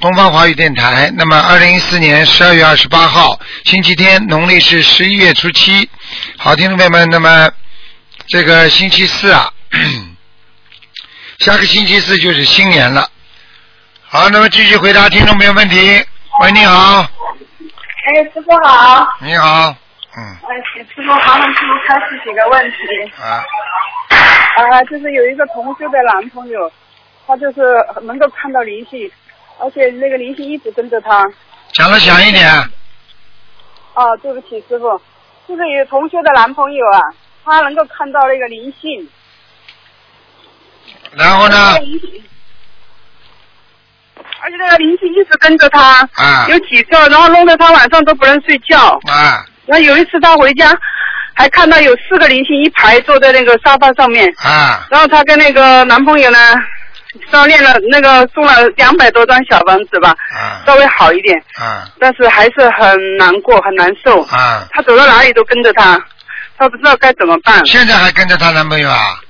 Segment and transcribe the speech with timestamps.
[0.00, 1.12] 东方华语电台。
[1.14, 5.88] 那么，二零一四年十二月二十八号，星期天，农历是十一月初七。
[6.38, 7.50] 好，听众朋友们，那么
[8.26, 9.52] 这个星期四啊，
[11.40, 13.06] 下个星期四就是新年了。
[14.08, 15.76] 好，那么继续回答听众朋友问题。
[16.40, 19.06] 喂，你好，哎，师傅好。
[19.20, 19.68] 你好，
[20.16, 20.56] 嗯，哎，
[20.94, 22.76] 师傅，麻烦师傅开始几个问题。
[23.20, 23.44] 啊，
[24.56, 26.72] 啊，就是有一个同修的男朋友，
[27.26, 27.60] 他就是
[28.02, 29.10] 能够看到灵性，
[29.60, 31.30] 而且那个灵性一直跟着他。
[31.72, 32.48] 讲的响一点。
[33.94, 35.00] 哦，对不起，师傅，
[35.46, 37.00] 就是有同学的男朋友啊，
[37.44, 39.08] 他能够看到那个灵性。
[41.12, 41.56] 然后呢
[44.42, 48.98] 而且那个灵性一直跟着他，啊有几个，然后弄得他晚上都不能睡觉。
[49.08, 50.72] 啊然后有一次他回家，
[51.34, 56.38] 还看到有四个灵性一排坐在那个沙发上面，啊然后她跟那个男朋友呢，
[57.30, 64.22] 烧练了那个送了两百多张小房子吧，啊稍微好一点，啊但是还是很难过，很难受。
[64.24, 64.66] 啊！
[64.72, 65.98] 她走到哪里都跟着他，
[66.56, 67.64] 她不知道该怎么办。
[67.66, 69.20] 现在还跟着她男朋友啊？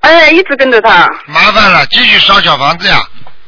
[0.00, 1.08] 哎，一直跟着他。
[1.26, 3.00] 麻烦了，继续烧小房子呀。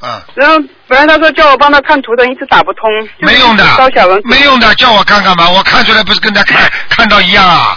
[0.03, 2.89] 嗯，然后本来他说叫我帮他看图的，一直打不通。
[3.19, 7.77] 没用的烧小房子。，没用的，叫我看看吧，我看出来不是跟他看 看到一样啊？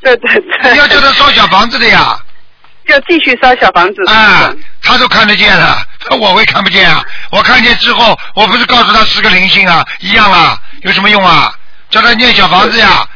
[0.00, 0.72] 对对对。
[0.72, 2.16] 你要叫他烧小房子的呀。
[2.86, 4.02] 要继续烧小房子。
[4.06, 4.52] 啊，
[4.84, 5.82] 他都看得见了，
[6.20, 7.02] 我会看不见啊？
[7.30, 11.52] 我看见之后，我不是告诉他是个灵性啊，一样啊，有什么用啊？
[11.90, 13.06] 叫他念小房子呀。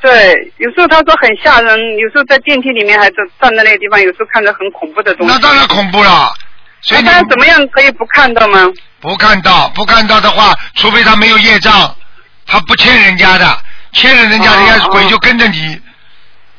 [0.00, 5.32] 对，有时候他说很吓人，有时候在电梯里面还是站在那个地方，有时候看着很恐怖的东西。
[5.32, 6.32] 那当然恐怖了。
[6.80, 8.60] 所以他怎么样可以不看到吗？
[9.00, 11.92] 不看到，不看到的话，除非他没有业障，
[12.46, 13.58] 他不欠人家的，
[13.92, 15.80] 欠了人家，哦人家哦鬼就跟着你。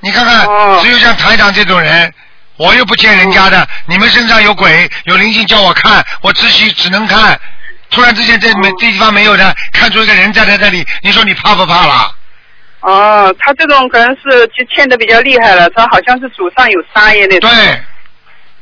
[0.02, 2.14] 你看看，哦只有像台长这种人，
[2.60, 7.40] 我又不欠人家的，你们身上有鬼有灵性叫我看，我只许只能看。
[7.90, 12.12] 突然之间这没哦这地方没有的，看出一个人站在这里，你说你怕不怕啦？
[12.82, 17.50] 哦，他这种可能是就欠的比较厉害了，他好像是祖上有杀业那种。
[17.50, 17.82] 对，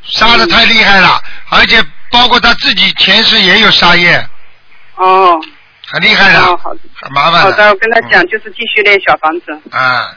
[0.04, 4.16] 杀的太厉害了，而且包括他自己前世也有杀业，
[4.96, 5.38] 哦，
[5.88, 9.52] 很厉害的，哦好的很麻烦好的，我跟他讲，就是继续练小房子。
[9.76, 10.16] 啊，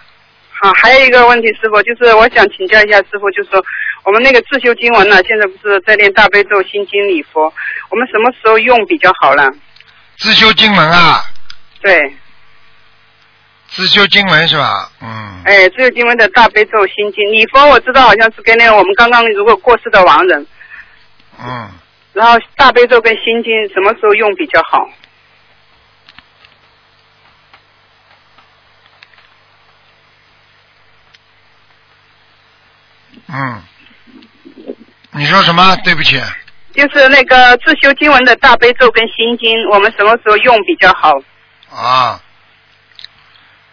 [0.63, 3.65] 好，还有一个问题，师傅，就是我想请教一下师傅，就是说
[4.05, 7.51] 我们那个自修经文呢，现在不是在练大悲咒、心经、礼佛，
[7.89, 9.51] 我们什么时候用比较好呢？
[10.19, 11.23] 自修经文啊，
[11.81, 12.15] 对，
[13.69, 14.91] 自修经文是吧？
[15.01, 20.47] 嗯，哎，自修经文的大悲咒、心经、礼佛，我知道好像是跟那个我们刚刚如果过世的亡人，
[21.43, 21.71] 嗯，
[22.13, 24.87] 然后大悲咒跟心经什么时候用比较好？
[33.33, 33.63] 嗯，
[35.13, 35.77] 你说什么？
[35.85, 36.21] 对不起，
[36.75, 41.13] 就是那个自修经文的大悲咒跟心经，我们什么时候用比较好？
[41.75, 42.21] 啊，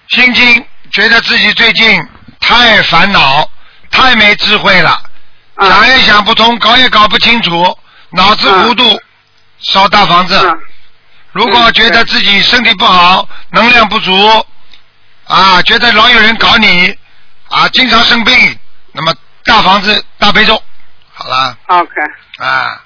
[0.09, 1.99] 心经觉得自己最近
[2.39, 3.49] 太烦恼，
[3.89, 5.01] 太没智慧了，
[5.55, 7.77] 啊想也想不通，搞也搞不清楚，
[8.11, 9.01] 脑子糊涂，
[9.59, 10.35] 烧大房子。
[10.35, 10.53] 啊
[11.33, 14.11] 如果觉得自己身体不好，能量不足，
[15.25, 16.97] 啊，觉得老有人搞你，
[17.49, 18.57] 啊，经常生病，
[18.91, 19.13] 那么
[19.47, 20.61] 大房子大悲咒，
[21.13, 22.01] 好了，，OK。
[22.37, 22.83] 啊，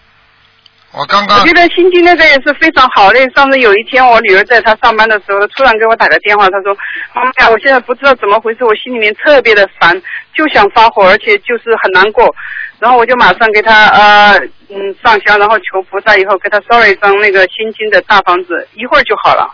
[0.92, 3.20] 我刚刚我觉得心经那个也是非常好的。
[3.36, 6.76] 上次有一天，我女儿在她上班的时候，突然给我打个电话，她说
[7.14, 10.00] ：“妈妈呀，我现在不知道怎么回事，我心里面特别的烦，
[10.36, 12.34] 就想发火，而且就是很难过。”
[12.80, 14.38] 然后我就马上给她呃
[14.70, 19.52] 嗯上香，然后求菩萨，以后给她烧了一张那个心经的大房子，一会儿就好了。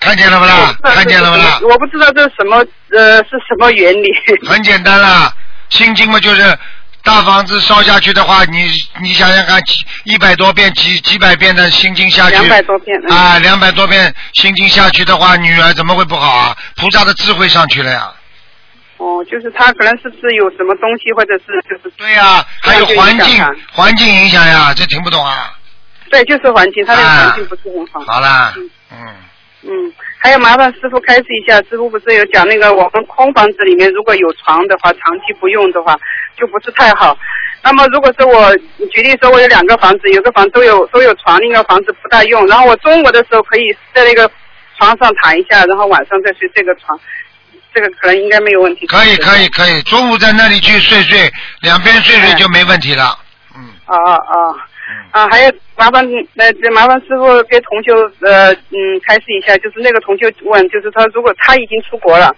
[0.00, 0.74] 看见了不啦？
[0.82, 2.58] 看见了不啦我不知道这是什么
[2.90, 4.12] 呃是什么原理。
[4.46, 5.32] 很简单啦，
[5.74, 6.56] 心经嘛就是
[7.02, 8.66] 大房子烧下去的话，你
[9.02, 12.96] 你想想看，几一百多遍、几几百遍的心经下去，两百多遍。
[13.08, 16.56] 嗯、啊，两百多遍心经下去的话，女儿怎么会不好啊？
[16.76, 18.12] 菩萨的智慧上去了呀。
[18.98, 25.52] 哦，就是他可能是不是有什么东西，或者是就是对呀、还有环境环境影响呀，这听不懂啊。
[26.10, 28.00] 对，就是环境，他那个啊环境不是很好。
[28.10, 29.16] 好啦嗯，嗯，
[29.62, 29.92] 嗯，
[30.24, 35.94] 还有麻烦师傅开示一下，师傅不是有讲那个我们空房子里面如果有床的话，长期不用的话
[36.34, 37.14] 就不是太好。
[37.62, 38.56] 那么如果说我
[38.90, 44.26] 举例说，我有两个房子，有个房都有都有床，另一个房子不大用，然后我中午的时候可以在那个
[44.78, 46.98] 床上躺一下，然后晚上再睡这个床，
[47.74, 48.86] 这个可能应该没有问题。
[48.86, 51.30] 可以可以可以，中午在那里去睡睡，
[51.60, 53.18] 两边睡睡哎就没问题了。
[53.54, 55.22] 嗯，啊啊啊！
[55.22, 56.04] 啊，还有麻烦
[56.36, 62.34] 呃，这麻烦师傅给同修呃嗯开示一下，就是那个同修问，就是他如果他已经出国了，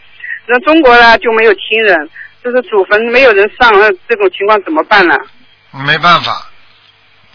[0.46, 2.08] 那中国呢就没有亲人，
[2.42, 5.14] 就是祖坟没有人上，那这种情况怎么办呢？
[5.84, 6.48] 没办法，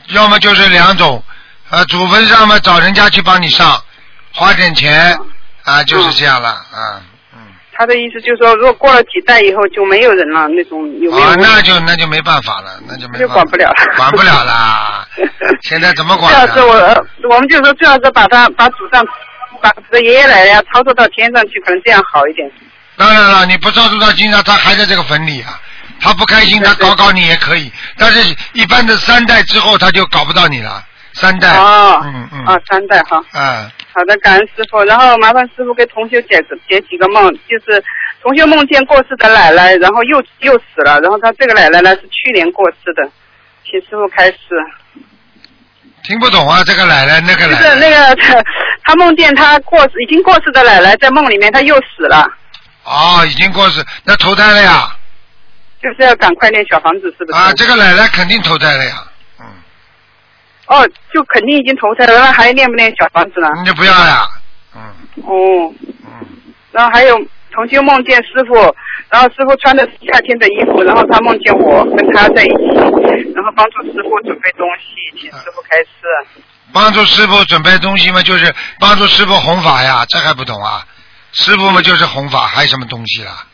[0.10, 1.24] 要么就是两种，
[1.70, 3.80] 呃，祖坟上嘛找人家去帮你上，
[4.34, 5.16] 花点钱
[5.64, 7.04] 啊，就是这样了啊。
[7.36, 7.40] 嗯，
[7.74, 11.36] 他的意思就是说，如果过了几代以后就没有人了，那种有没有？
[11.36, 14.91] 那就那就没办法了，那就没就办法管不了了管不了啦。
[15.62, 19.06] 现在怎么管呢最好是我，呃我们就说最好是把他把祖上，
[19.62, 22.50] 把这爷爷奶奶呀操作到天上去，可能这样好一点。
[22.98, 25.60] 当然了，你不操作到天上，他还在这个坟里啊。
[26.04, 30.84] 他不开心，他搞搞你也可以，但是一般的三代之后他就搞不到你了。
[31.14, 33.22] 三代，哦，嗯嗯，啊，三代哈。
[33.34, 34.82] 嗯，好的，感恩师傅。
[34.86, 37.84] 然后麻烦师傅给同学解解几个梦，就是
[38.24, 43.12] 同学梦见过世的奶奶，然后又又死了，然后他这个奶奶呢是去年过世的，
[43.70, 44.38] 请师傅开示。
[46.04, 47.60] 听不懂啊，这个奶奶那个就奶。
[47.60, 48.16] 奶，是那个
[48.84, 52.26] 他梦见他过世已经过世的奶奶在梦里面他又死了，
[52.84, 54.96] 哦，已经过世，那投胎了呀？
[55.82, 57.38] 就是要赶快练小房子，是不是？
[57.38, 59.04] 啊，这个奶奶肯定投胎了呀，
[59.40, 59.46] 嗯，
[60.68, 63.48] 哦，就肯定已经投胎了，那还练不练小房子呢？
[63.60, 64.24] 你就不要呀，
[64.76, 64.82] 嗯。
[65.24, 65.74] 哦，
[66.06, 66.28] 嗯，
[66.72, 67.18] 然后还有
[67.52, 68.76] 同修梦见师傅，
[69.12, 76.42] 然后师傅穿的是夏天的衣服，然后他梦见我跟他在一起，然后帮助师傅准备东西，请师傅开示。
[76.74, 80.86] 帮助师傅准备东西嘛，就是帮助师傅弘法呀，这还不懂啊？
[81.34, 83.46] 师傅嘛就是弘法，还有什么东西啦？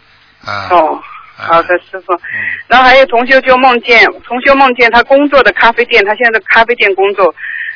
[0.46, 1.02] 啊，哦，
[1.36, 2.14] 好的，师傅。
[2.14, 2.20] 嗯
[2.68, 7.34] 然后还有同修就梦见，同修梦见他工作的咖啡店，他现在在咖啡店工作，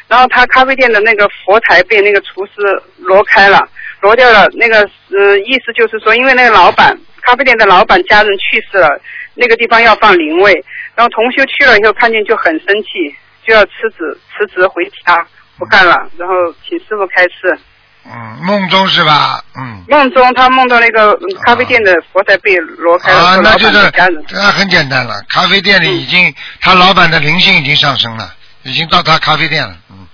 [0.08, 3.66] 然后他咖啡店的那个佛台被那个厨师挪开了，
[4.02, 4.48] 挪掉了。
[4.54, 4.82] 那个
[5.18, 8.90] 呃，意思就是说，因为那个老板咖啡店的老板家人去世了，
[9.36, 10.54] 那个地方要放灵位，
[10.96, 13.16] 然后同修去了以后看见就很生气，
[13.46, 15.26] 就要辞职辞职回家
[15.58, 16.34] 不干了，然后
[16.68, 17.58] 请师傅开示。
[18.04, 19.44] 嗯，梦中是吧？
[19.56, 19.84] 嗯。
[19.88, 23.92] 梦中他梦到那个嗯咖啡店的佛台被挪开了，啊，那就是。
[24.32, 25.22] 那很简单了。
[25.30, 28.34] 咖啡店里已经，他老板的灵性已经上升了，
[28.64, 30.08] 已经到他咖啡店了，嗯，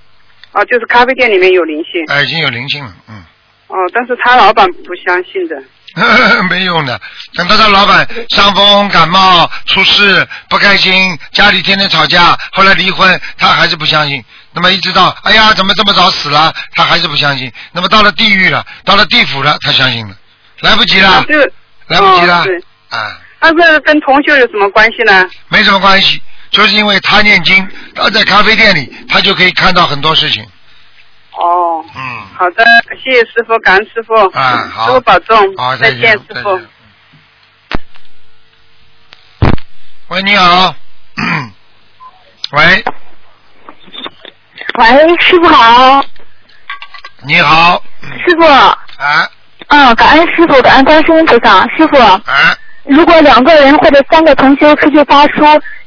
[0.51, 2.03] 啊，就是咖啡店里面有灵性。
[2.07, 3.23] 哎，已经有灵性了，嗯，
[3.67, 5.55] 哦，但是他老板不相信的。
[6.49, 6.99] 没用的。
[7.33, 14.23] 等到他老板伤风感冒出事不开心，家里天天吵架，后来离婚，他还是不相信。
[14.53, 17.51] 那么一直到哎呀怎么这么早死了，他还是不相信。
[17.71, 20.15] 那么到了地狱了，到了地府了，他相信了，
[20.61, 21.25] 来不及了啊，，
[21.87, 22.43] 来不及了
[22.91, 23.17] 哦、啊。
[23.39, 25.27] 那这跟同修有什么关系呢？
[25.49, 30.43] 没什么关系，就是因为他念经，他在咖啡店里，他就可以看到很多事情。
[31.37, 32.01] 哦，嗯，
[32.35, 32.65] 好的，
[33.03, 34.13] 谢谢师傅，感恩师傅。
[34.33, 35.37] 嗯好师傅保重。
[35.55, 36.59] 好，再见，师傅。
[40.09, 40.73] 喂，你好。
[42.53, 42.83] 喂，
[44.79, 46.03] 喂，师傅好，
[47.23, 47.83] 你好。
[48.25, 48.77] 师傅，啊
[49.67, 51.67] 嗯，感恩师傅，感恩观世音菩萨。
[51.75, 55.43] 师傅，啊，如果两个人或者三个同修出去发书，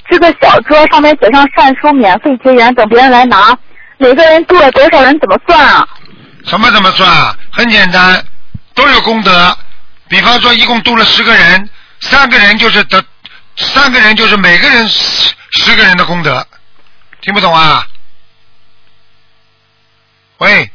[0.08, 3.56] 这个小桌上面写上善书免费结缘，等别人来拿，
[4.00, 5.86] 每个人度了多少人怎么算啊？
[6.46, 7.36] 什么怎么算啊？
[7.52, 8.24] 很简单，
[8.74, 9.56] 都有功德。
[10.08, 11.68] 比方说，一共度了十个人，
[12.00, 13.04] 三个人就是得，
[13.56, 16.44] 三个人就是每个人十十个人的功德。
[17.20, 17.86] 听不懂啊？
[20.38, 20.70] 喂，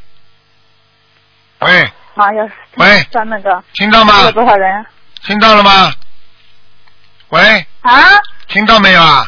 [1.62, 2.44] 喂，妈呀，
[2.76, 4.30] 喂算那个听到吗？
[4.32, 4.86] 多少人
[5.24, 5.92] 听到了吗？
[7.30, 8.04] 喂，啊？
[8.48, 9.28] 听到没有啊？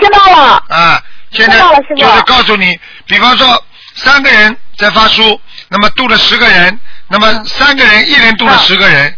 [0.00, 1.60] 听到了，啊，现在
[1.94, 2.80] 就是告诉你，
[3.12, 3.46] 比方说
[3.94, 5.38] 三个人在发书，
[5.68, 9.14] 那么度了十个人，那么三个人一人度了十个人。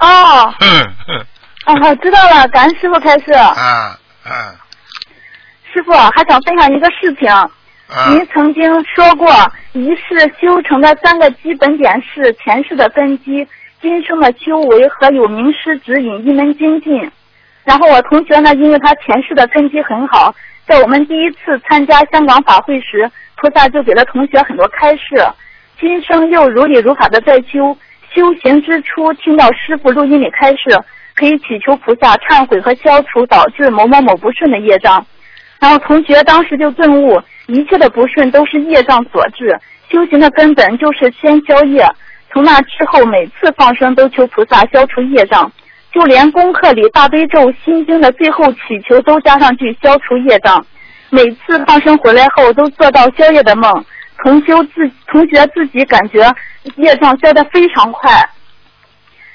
[0.00, 0.52] 哦，
[1.66, 3.32] 哦，知道了，感恩师傅开示。
[3.32, 4.56] 啊啊
[5.72, 7.30] 师傅还想分享一个事情。
[7.30, 8.10] 啊！
[8.10, 9.32] 您曾经说过，
[9.72, 13.46] 一世修成的三个基本点是前世的根基、
[13.80, 17.08] 今生的修为和有名师指引一门精进。
[17.62, 20.34] 然后我同学呢，因为他前世的根基很好，
[20.70, 25.00] 在我们第一次参加香港法会时，菩萨就给了同学很多开示。
[25.80, 27.76] 今生又如理如法的在修，
[28.14, 30.80] 修行之初听到师傅录音里开示，
[31.16, 35.04] 可以祈求菩萨忏悔和消除导致某某某不顺的业障。
[35.58, 39.58] 然后同学当时就顿悟，一切的不顺都是业障所致，
[39.90, 41.84] 修行的根本就是先消业。
[42.32, 45.50] 从那之后，每次放生都求菩萨消除业障，
[45.92, 50.64] 就连功课里大悲咒、心经的最后祈求都加上去消除业障。
[51.10, 53.84] 每次放生回来后都做到宵夜的梦，
[54.22, 56.32] 同修自同学自己感觉
[56.76, 58.12] 业障消得非常快。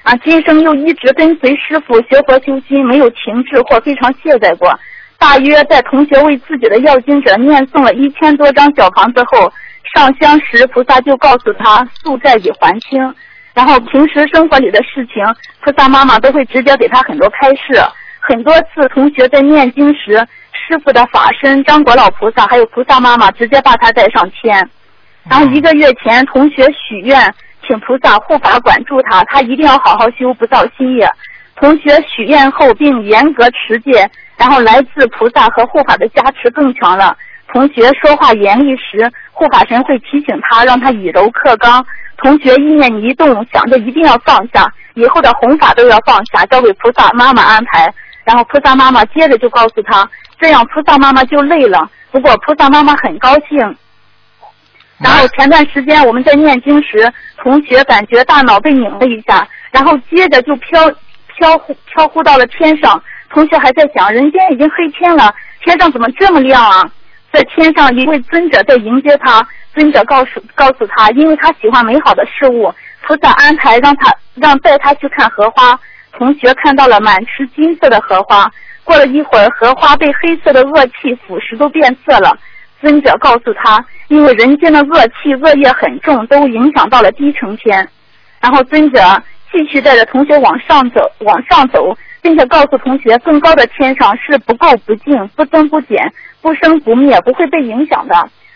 [0.04, 4.74] 啊，今生又一直跟随师傅学佛修心，没有停滞或非常懈怠过。
[5.18, 9.52] 大约在同学为自己的要经者念诵了一千多张小房子后，
[9.94, 13.14] 上香时菩萨就告诉他宿债已还清。
[13.56, 15.24] 然后平时生活里的事情，
[15.62, 17.82] 菩萨妈妈都会直接给他很多开示。
[18.20, 20.18] 很多次同学在念经时，
[20.52, 24.70] 师傅的法身张国老菩萨还有菩萨妈妈直接把他带上天。
[25.30, 27.34] 然后一个月前，同学许愿
[27.66, 31.08] 请菩萨护法管住他，他一定要好好修，不造新业。
[31.56, 37.16] 同学许愿后并严格持戒，然后来自菩萨和护法的加持更强了。
[37.54, 41.86] 同学说话严厉时，护法神会提醒他，让他以柔克刚。
[42.18, 47.94] 同学意念一动，想着一定要放下，以后的弘法都要放下，交给菩萨妈妈安排。
[48.24, 51.90] 然后菩萨妈妈接着就告诉他，这样菩萨妈妈就累了。
[52.12, 53.60] 不过菩萨妈妈很高兴。
[54.98, 60.90] 然后前段时间我们在念经时，同学感觉大脑被拧了一下，然后接着就飘
[61.36, 63.02] 飘忽飘忽到了天上。
[63.30, 66.90] 同学还在想，人间已经黑天了，天上怎么这么亮啊？
[67.36, 75.78] 在天上一位尊者在迎接他，尊者告诉告诉他，因为他喜欢美好的事物，菩萨安排让他让带他去看荷花。
[76.14, 78.50] 同学看到了满池金色的荷花，
[78.86, 82.38] 过了一会儿，荷花被黑色的恶气腐蚀，都变色了。
[82.80, 87.86] 尊者告诉他，因为人间的恶气、恶业很重，都影响到了低层天。
[88.40, 89.02] 然后尊者
[89.52, 96.10] 继续带着同学往上走，往上走，并且告诉同学，更高的天上是不垢不净、不增不减、
[96.46, 98.14] 不生不灭，不会被影响的。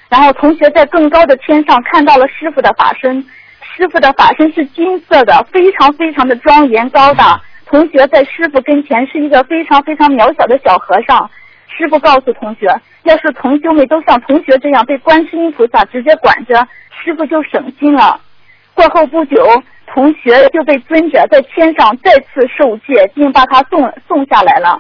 [0.10, 3.20] 然后同学在更高的天上看到了师傅的法身，
[3.64, 7.42] 师傅的法身是金色的，非常非常的庄严高大。
[7.66, 11.28] 同学在师傅跟前是一个非常非常渺小的小和尚。
[11.68, 12.68] 师傅告诉同学，
[13.06, 18.22] 要是同修们都像同学这样被观世音菩萨直接管着，师傅就省心了。
[18.76, 19.44] 过后不久，
[19.88, 24.80] 同学就被尊者在天上再次受戒，并把他送送下来了。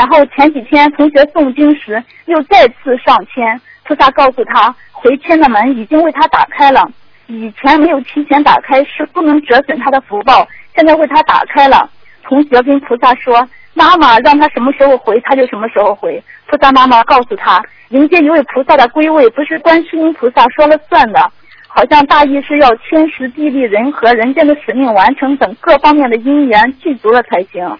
[0.00, 6.90] 然后前几天同学诵经时又再次上天，菩萨告诉他回天的门已经为他打开了，
[7.26, 11.86] 以前没有提前打开是不能折损他的福报，现在为他打开了。
[12.22, 21.20] 同学跟菩萨说：“妈妈让他什么时候回，他就什么时候回。”菩萨妈妈告诉他：“迎接一位菩萨的归位，不是观世音菩萨说了算的，
[21.68, 27.70] 好像大意是要天时地利人和、人间的使命完成等各方面的因缘具足了才行。”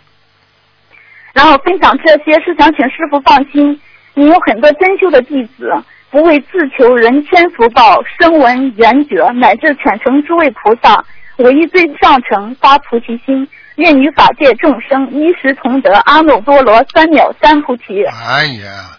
[1.32, 3.80] 然后分享这些是想请师傅放心，
[4.14, 5.72] 你有很多真修的弟子，
[6.10, 11.04] 不为自求人间福报、声闻缘觉，乃至全城诸位菩萨，
[11.37, 13.49] 唯一最上乘发菩提心。
[13.76, 18.04] 愿与法界众生一时同得阿耨多罗三藐三菩提。
[18.04, 18.90] 哎呀，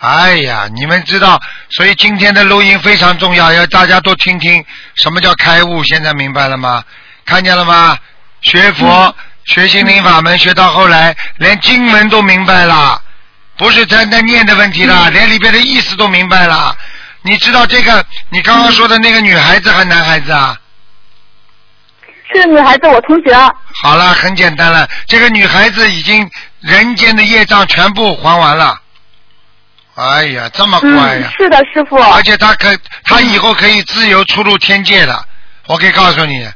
[0.00, 1.38] 哎呀，你们知道，
[1.70, 4.62] 所以今天的录音非常重要，要大家都听听
[4.96, 5.82] 什么叫开悟。
[5.84, 6.84] 现在明白了吗？
[7.24, 7.96] 看见了吗？
[8.42, 9.14] 学佛、
[9.48, 13.02] 学心灵法门，学到后来连经文都明白了，
[13.56, 16.76] 不是单单念的问题了，连里边的意思都明白了。
[17.22, 18.04] 你知道这个？
[18.28, 20.54] 你刚刚说的那个女孩子还男孩子啊？
[22.32, 23.34] 是女孩子，我同学。
[23.82, 28.78] 好了，很简单了，这个女孩子已经人间的业障全部还完了。
[29.94, 31.32] 哎呀，这么乖呀！
[31.36, 31.96] 是的，师傅。
[31.96, 35.24] 而且她可，她以后可以自由出入天界的，
[35.66, 36.48] 我可以告诉你，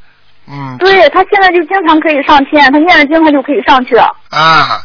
[0.46, 0.76] 嗯。
[0.78, 4.04] 对他现在就经常可以上天，他念了经，他就可以上去了。
[4.30, 4.82] 啊，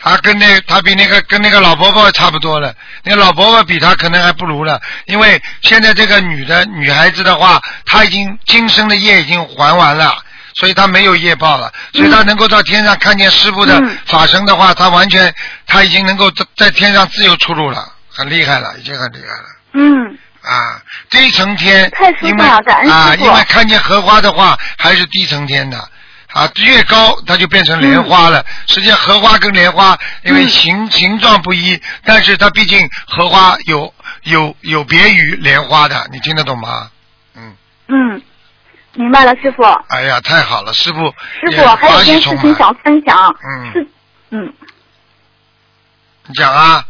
[0.00, 2.74] 他跟那，他比那个跟那个老伯伯差不多了，
[3.04, 10.14] 那个老伯伯比他可能还不如了，因为现在这个女的女孩子的话，她已经今生的业已经还完了。
[10.54, 15.32] 所以他没有业报了，所以他能够到天上看见师傅的法身的话，他完全
[15.68, 19.44] 他已经能够在在天上自由出入了，很厉害了，已经很厉害了。
[19.74, 20.18] 嗯。
[20.48, 25.78] 啊，低层天，因为啊，因为看见荷花的话，还是低层天的
[26.32, 28.42] 啊，越高它就变成莲花了。
[28.66, 36.90] 实际上荷花跟莲花因为形形状不一，但是它毕竟荷花有有有别于莲花的，你听得懂吗？
[37.34, 37.56] 嗯。
[37.88, 38.22] 嗯。
[38.94, 39.62] 明白了，师傅。
[39.90, 41.14] 哎呀，太好了，师傅。
[41.40, 43.36] 师傅还有件事情想分享。
[43.44, 43.72] 嗯。
[43.72, 43.88] 是，
[44.30, 44.52] 嗯。
[46.26, 46.82] 你讲啊。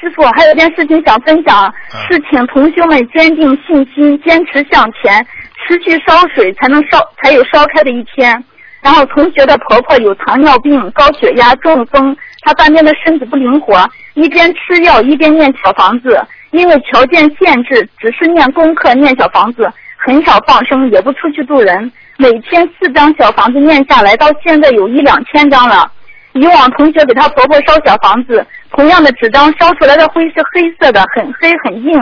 [0.00, 1.70] 师傅还有件事情想分享，
[2.08, 5.22] 是请同修们坚定信心，坚持向前，
[5.58, 8.42] 持续烧水才能烧，才有烧开的一天。
[8.80, 16.18] 然后同学的婆婆有糖尿病、高血压、中风，她半边的身子不灵活，一边吃药一边念小房子，
[16.52, 19.70] 因为条件限制，只是念功课、念小房子。
[19.98, 21.92] 很少放生，也不出去渡人。
[22.16, 25.92] 每天四张小房子念下来，到现在有一两千张了。
[26.32, 28.46] 以往同学给她婆婆烧小房子，
[28.80, 31.92] 同样的纸张烧出来的灰是黑色的，很黑很硬。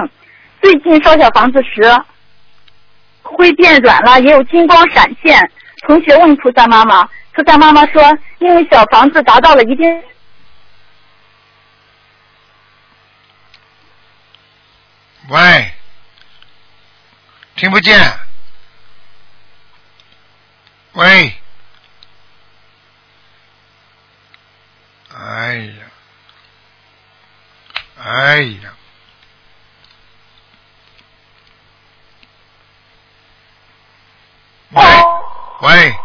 [0.62, 1.82] 最近烧小房子时，
[3.20, 5.50] 灰变软了，也有金光闪现。
[5.88, 8.00] 同学问菩萨妈妈：菩萨妈妈说，
[8.38, 10.02] 因为小房子达到了一定。
[15.30, 15.72] 喂，
[17.56, 18.00] 听不见。
[20.92, 21.34] 喂，
[25.12, 25.87] 哎呀，
[28.04, 28.70] 哎呀，
[34.70, 34.84] 喂
[35.60, 35.98] 喂，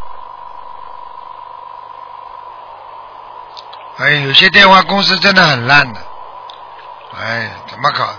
[3.98, 6.02] 哎，有些电话公司真的很烂的，
[7.16, 8.18] 哎，怎么搞的？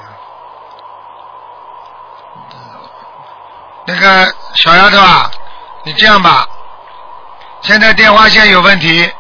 [3.87, 5.31] 那个小丫头啊，
[5.83, 6.49] 你这样吧，
[7.62, 9.12] 现在电话线有问题，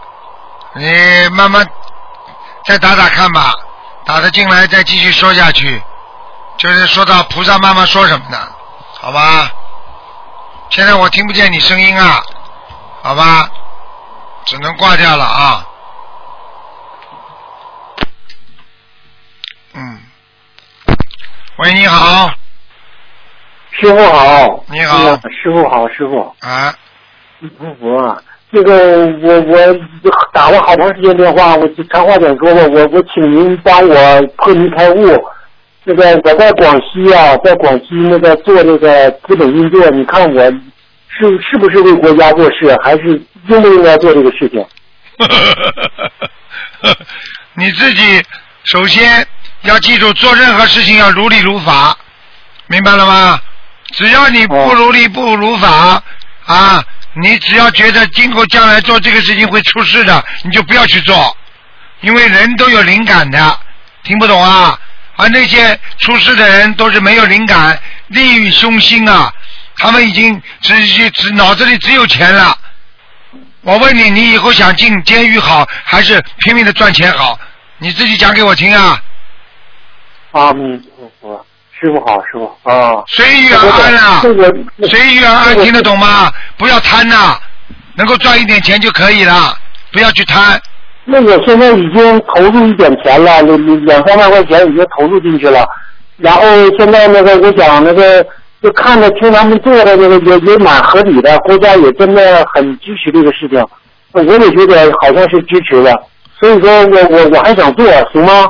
[0.74, 1.68] 你慢慢
[2.64, 3.52] 再打打看吧，
[4.04, 5.82] 打得进来再继续说下去，
[6.58, 8.38] 就是说到菩萨妈妈说什么呢？
[9.00, 9.50] 好吧？
[10.70, 12.22] 现在我听不见你声音啊，
[13.02, 13.48] 好吧？
[14.44, 15.66] 只能挂掉了啊。
[19.74, 20.00] 嗯，
[21.56, 22.30] 喂，你好，
[23.72, 25.16] 师傅好，你好。
[25.30, 26.74] 师傅好，师傅，啊，
[27.80, 28.22] 我
[28.54, 29.76] 这个我我
[30.32, 35.24] 打了好长时间电话，我就长话短说吧，我我请您帮我破迷开悟。
[35.82, 40.42] 那个我在广西啊，在广西那个做那个资本运作，你看我
[41.08, 44.64] 是是不是为国家做事，还是应不应该做这个事情？
[47.54, 48.22] 你自己
[48.64, 49.26] 首先
[49.62, 51.96] 要记住，做任何事情要如理如法，
[52.68, 53.40] 明白了吗？
[53.92, 56.02] 只要你不如理不如法
[56.46, 56.82] 啊，
[57.14, 61.36] 你只要觉得今后将来做这个事情会出事的，你就不要去做，
[62.00, 63.58] 因为人都有灵感的，
[64.02, 64.78] 听不懂啊？
[65.16, 69.32] 而那些出事的人都是没有灵感，利欲熏心啊，
[69.76, 72.58] 他们已经只只脑子里只有钱了。
[73.60, 77.38] 我问你，你以后想进监狱好，还是拼命的赚钱好？
[77.78, 79.00] 你自己讲给我听啊！
[80.32, 80.93] 阿弥陀佛，
[81.80, 83.02] 师傅好，师傅啊。
[83.06, 84.52] 随遇而安啊这个
[84.88, 86.32] 随遇而安，听得懂吗？
[86.56, 87.36] 不要贪呐、
[87.96, 89.56] 能够赚一点钱就可以了，
[89.92, 90.60] 不要去贪。
[91.04, 95.62] 那我现在已经投入一点钱了，两两三万块钱已经投入进去了。
[96.16, 96.42] 然后
[96.78, 98.24] 现在那个，我想那个，
[98.62, 103.62] 就看着听他们做的那个也也蛮合理的，国家也真的很支持这个事情，
[104.12, 105.92] 我也觉得好像是支持的。
[106.40, 108.48] 所以说我我我还想做，行吗？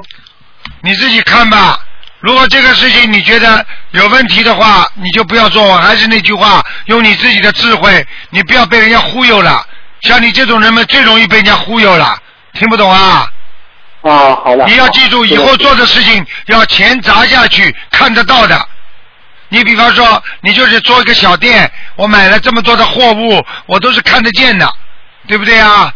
[0.83, 1.79] 你自己看吧。
[2.25, 5.63] 如果这个事情你觉得有问题的话，你就不要做。
[5.63, 9.63] 我还是那句话，用你自己的智慧，你不要被人家忽悠了。
[10.01, 12.17] 像你这种人们最容易被人家忽悠了，
[12.55, 13.31] 听不懂啊？
[14.01, 14.65] 啊，好了。
[14.67, 18.69] 你要记住，以后做的事情要钱砸下去，看得到的。
[19.51, 24.67] 你比方说，你就是做一个小店，我买了这么多的货物，我都是看得见的，
[25.27, 25.93] 对不对啊？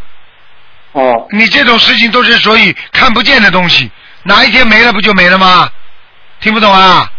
[0.93, 1.27] 哦。
[1.31, 3.91] 你这种事情都是属于看不见的东西，
[4.25, 5.67] 哪一天没了不就没了吗？
[6.41, 7.11] 听不懂啊？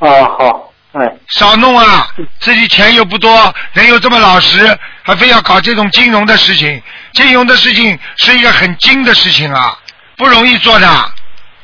[0.00, 1.12] 啊，好，哎。
[1.28, 2.08] 少弄啊！
[2.40, 6.82] 自己钱又不多，人又这么老实，还非要搞这种金融的事情。
[7.12, 9.78] 金融的事情是一个很精的事情啊，
[10.16, 11.12] 不容易做的，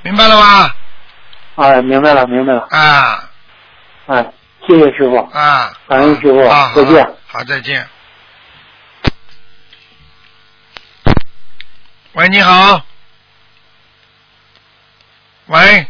[0.02, 0.70] 明白了吗？
[1.56, 2.66] 哎，明白了，明白了。
[2.70, 3.24] 啊
[4.06, 4.24] 哎，
[4.66, 5.16] 谢谢师傅。
[5.32, 5.72] 啊！
[5.88, 7.14] 感恩师傅啊，再见。
[7.26, 7.88] 好，再见。
[12.12, 12.80] 喂，你好。
[15.46, 15.86] 喂。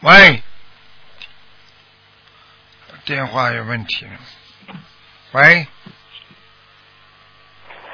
[0.00, 0.42] 喂。
[3.04, 4.10] 电话有问题了。
[5.32, 5.66] 喂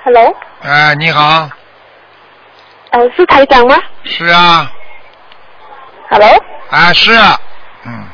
[0.02, 1.48] ，Hello，哎，你好，
[2.90, 4.70] 呃，是台长吗是啊
[6.10, 7.40] ，？Hello，啊是啊，
[7.84, 8.06] 嗯，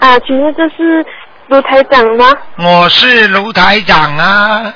[0.00, 1.06] 啊，请问这是
[1.46, 2.32] 卢台长吗？
[2.58, 4.74] 我是卢台长啊。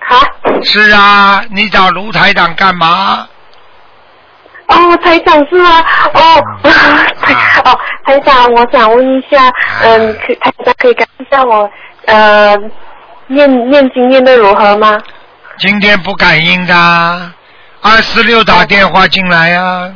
[0.00, 0.20] 好？
[0.62, 3.28] 是啊，你找卢台长干嘛？
[4.68, 5.84] 哦，台长是吗？
[6.14, 6.42] 哦，
[7.22, 9.48] 台哦，台长，我想问一下，
[9.82, 11.70] 嗯，可台长可以看一下我
[12.06, 12.56] 呃
[13.28, 14.98] 念念经念的如何吗？
[15.58, 16.74] 今天不感应的，
[17.82, 19.92] 二四六打电话进来呀、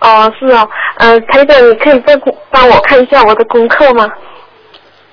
[0.00, 2.16] 哦，是哦，呃，台长，你可以再
[2.50, 4.08] 帮我看一下我的功课吗？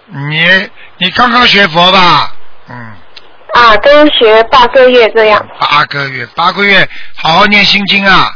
[0.07, 2.33] 你你刚刚学佛吧？
[2.69, 2.91] 嗯，
[3.53, 5.47] 啊，都学八个月这样。
[5.59, 8.31] 八个月，八个月，好好念心经啊，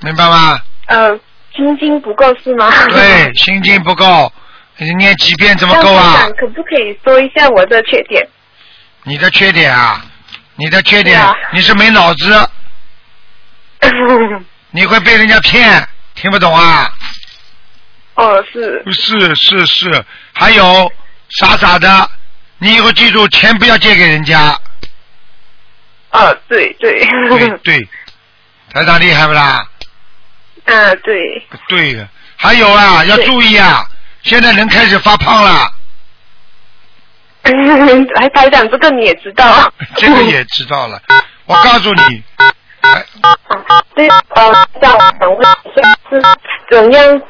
[0.00, 0.60] 明白吗？
[0.86, 1.20] 嗯，
[1.56, 2.70] 心经不够是吗？
[2.88, 4.30] 对，心经不够，
[4.76, 6.28] 你念几遍怎么够啊？
[6.38, 8.28] 可不可以说一下我的缺点？
[9.04, 10.04] 你的缺点啊，
[10.56, 12.48] 你的缺点，啊你是没脑子，
[14.70, 16.90] 你会被人家骗，听不懂啊？
[18.16, 18.82] 哦，是。
[18.92, 20.92] 是是是，还有
[21.30, 22.10] 傻傻的，
[22.62, 24.56] 你以后记住，钱不要借给人家。
[26.10, 27.04] 啊，对对。
[27.28, 27.88] 对对，
[28.72, 29.66] 台长厉害不啦？
[30.66, 31.44] 啊，对。
[31.66, 33.84] 对的，还有啊，要注意啊，
[34.22, 35.72] 现在人开始发胖了。
[37.42, 39.68] 哎，台长，这个你也知道。
[39.98, 41.02] 这个也知道了，
[41.46, 42.22] 我告诉你，
[42.82, 43.04] 哎
[43.96, 46.22] 对，呃，想想问一下，是
[46.70, 47.22] 怎样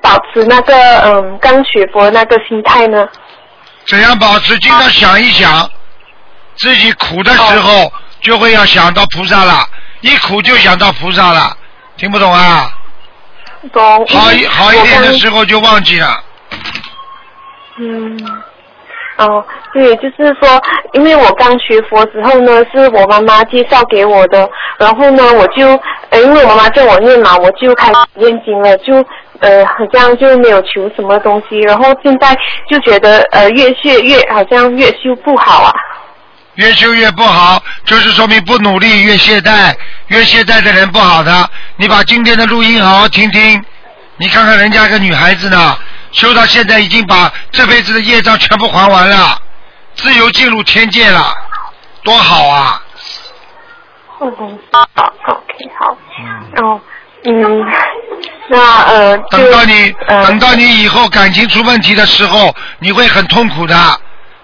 [0.00, 3.06] 保持那个嗯刚学佛那个心态呢？
[3.86, 4.58] 怎样保持？
[4.58, 5.68] 经常想一想，
[6.56, 9.66] 自己苦的时候就会要想到菩萨了，
[10.00, 11.56] 一苦就想到菩萨了，
[11.96, 12.72] 听不懂啊？
[13.72, 14.06] 懂。
[14.06, 15.44] 好一好一点的时候。
[15.44, 16.22] 就忘记了。
[17.78, 18.42] 嗯。
[19.18, 20.60] 哦，对，就是说，
[20.94, 25.68] 因为我刚学佛之后呢，是我妈妈介绍给我的，然后呢，我就，
[26.08, 29.04] 呃，因为我妈妈叫我念嘛，我就开始念经了，就，
[29.42, 32.36] 呃，好像就没有求什么东西，然后现在
[32.70, 35.74] 就觉得，呃，越学越好像越修不好啊。
[36.54, 39.74] 越修越不好，就是说明不努力越懈怠，
[40.08, 41.48] 越懈怠的人不好的。
[41.76, 43.64] 你把今天的录音好好听听，
[44.16, 45.76] 你看看人家个女孩子呢，
[46.12, 49.38] 修到现在已经把这辈子的业障全部还完了，
[49.94, 51.34] 自由进入天界了，
[52.04, 52.82] 多好啊！
[54.20, 54.86] 嗯，好
[55.26, 55.96] ，OK，好。
[56.20, 56.64] 嗯。
[56.64, 56.80] 哦，
[57.24, 57.64] 嗯，
[58.52, 63.74] 那呃，等到你呃等到你以后感情出问题的时候，你会很痛苦的。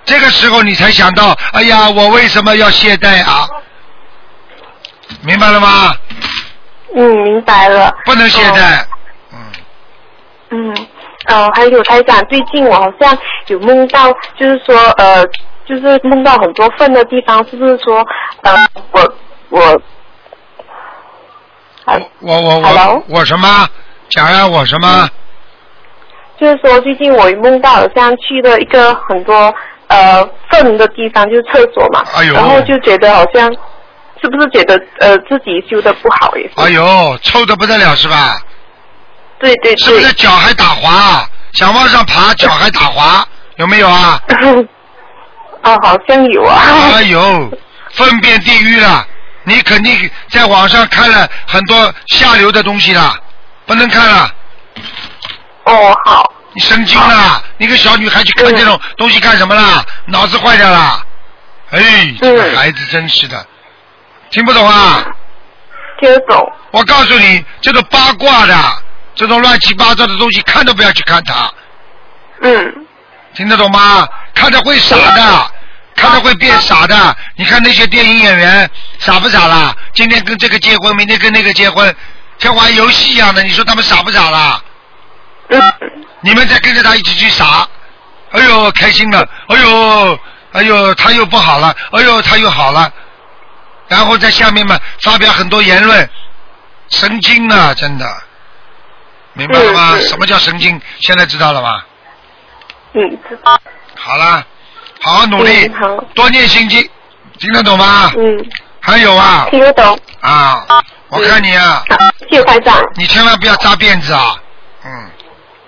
[0.07, 3.47] 这个时候你才想到，哎呀，我为什么要懈怠啊？
[5.23, 5.93] 明白了吗？
[6.97, 7.95] 嗯，明白了。
[8.07, 8.83] 不能懈怠。
[9.31, 10.87] 嗯，嗯
[11.27, 13.19] 呃，还有台长，最近我好像
[13.49, 15.23] 有梦到，就是说，呃，
[15.67, 17.99] 就是梦到很多份的地方，是不是说，
[18.41, 18.57] 呃，
[18.93, 19.15] 我
[19.51, 19.83] 我，
[21.85, 23.03] 我我我 Hello？
[23.09, 23.69] 我什么？
[24.11, 25.09] 讲呀，我什么？
[26.41, 29.53] 就是说最近我梦到好像去了一个很多
[29.89, 33.53] 呃粪的地方，就是厕所嘛，哎呦然后就觉得好像，
[34.23, 36.53] 是不是觉得呃自己修的不好也是？
[36.57, 38.39] 哎呦，臭的不得了是吧？
[39.39, 40.13] 对对是不是。
[40.15, 41.29] 脚还打滑？
[41.53, 44.21] 想往上爬，脚还打滑，有没有啊？
[45.63, 46.61] 啊， 好像有啊。
[46.95, 47.51] 哎呦，
[47.93, 49.05] 粪便地狱了！
[49.45, 53.15] 你肯定在网上看了很多下流的东西了，
[53.69, 54.35] 不能看了。
[55.65, 56.33] 哦，好。
[56.55, 57.41] 你神经啦！
[57.59, 59.85] 你个小女孩去看这种东西干什么啦？
[60.07, 61.01] 脑子坏掉了！
[61.71, 63.47] 哎，这个孩子真是的，
[64.31, 65.05] 听不懂啊？
[66.01, 66.53] 听得懂。
[66.71, 68.57] 我告诉你，这种八卦的，
[69.15, 71.53] 这种乱七八糟的东西，看都不要去看它。
[72.41, 72.87] 嗯。
[73.35, 74.09] 听得懂吗？
[74.35, 75.51] 看着会傻的，
[75.95, 77.17] 看着会变傻的。
[77.37, 79.77] 你看那些电影演员傻不傻啦？
[79.93, 81.95] 今天跟这个结婚，明天跟那个结婚，
[82.39, 83.43] 像玩游戏一样的。
[83.43, 84.63] 你说他们傻不傻啦？
[85.49, 85.61] 嗯。
[86.21, 87.67] 你们再跟着他一起去傻，
[88.33, 90.19] 哎呦开心了，哎呦
[90.53, 92.93] 哎呦他又不好了，哎呦他又好了，
[93.87, 96.11] 然后在下面嘛发表很多言论，
[96.89, 98.23] 神经啊真的，
[99.35, 99.91] 明白了吗？
[99.95, 100.81] 嗯什么叫神经？
[100.99, 101.87] 现在知道了吧？
[102.95, 103.57] 嗯，知道。
[103.95, 104.45] 好啦，
[105.01, 105.71] 好好努力，
[106.15, 106.89] 多念心经，
[107.39, 108.11] 听得懂吗？
[108.17, 108.45] 嗯。
[108.81, 109.99] 还有啊听得懂。
[110.21, 110.65] 啊，
[111.11, 111.83] 我看你啊，
[112.31, 112.83] 谢谢台长。
[112.95, 114.37] 你千万不要扎辫子啊，
[114.85, 115.11] 嗯，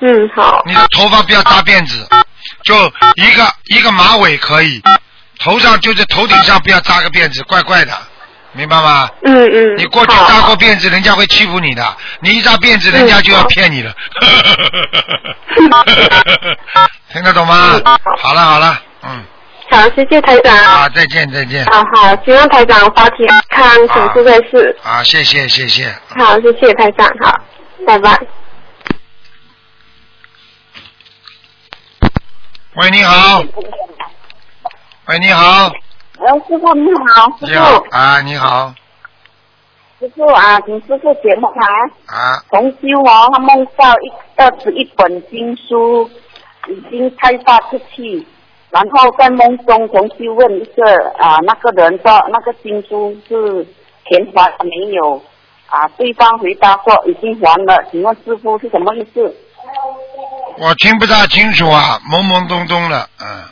[0.01, 0.63] 嗯，好。
[0.67, 2.07] 你的头发不要扎辫子，
[2.65, 2.75] 就
[3.17, 4.83] 一个一个马尾可以，
[5.39, 7.93] 头上就是头顶上不要扎个辫子，怪怪的，
[8.53, 9.09] 明白吗？
[9.25, 9.79] 嗯嗯。
[9.79, 11.97] 你过去扎过辫子，人家会欺负你的。
[12.21, 13.93] 你一扎辫子，人家就要骗你了。
[17.13, 17.81] 听得懂吗？
[18.19, 19.25] 好了好了，嗯，
[19.71, 20.57] 好，谢谢台长。
[20.57, 21.65] 好，再见再见。
[21.67, 24.77] 好好，希望台长法体安康，请出在世。
[24.83, 25.95] 啊，谢谢谢谢。
[26.09, 27.41] 好，谢谢台长，好，
[27.87, 28.21] 拜拜。
[32.77, 33.43] 喂，你好。
[35.07, 35.71] 喂，你好。
[36.19, 38.75] 喂，师傅你好，师你好傅，啊，你好
[40.01, 41.67] 师傅啊，请师傅解梦啊。
[42.07, 46.11] 啊，同修哦，他梦到一二十一本经书
[46.69, 48.27] 已经开发出去，
[48.71, 53.65] 然后在梦中同修问一个啊那个人说那个经书是
[54.09, 55.21] 钱还了没有？
[55.67, 59.35] 啊，对方回答说已经还了，请问师傅是什么意思？
[60.59, 63.45] 我听不大清楚啊，懵懵懂懂的，嗯，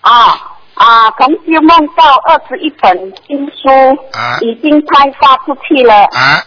[0.00, 3.68] 啊啊，同修梦到二十一本经书
[4.12, 5.94] 啊已经开发出去了。
[6.04, 6.40] 啊，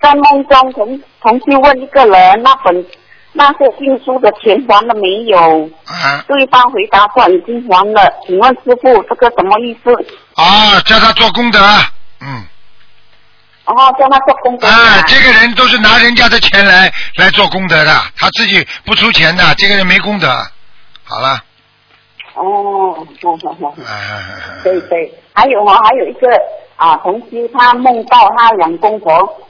[0.00, 2.84] 在梦中同同去问一个人，那本
[3.32, 5.70] 那些经书的钱还了没有？
[5.86, 8.12] 啊对方回答说已经还了。
[8.26, 9.92] 请问师傅，这个什么意思？
[10.34, 11.58] 啊，叫他做功德，
[12.20, 12.44] 嗯，
[13.66, 20.28] 哦，叫他做功德啊，这个人都是拿人家的钱来来做功德的，他自己不出钱的，这个人没功德。
[21.04, 21.42] 好了，
[22.34, 25.12] 哦，好好好，啊，可以可以。
[25.32, 26.28] 还有哦，还有一个
[26.76, 29.40] 啊，同修他梦到他两公婆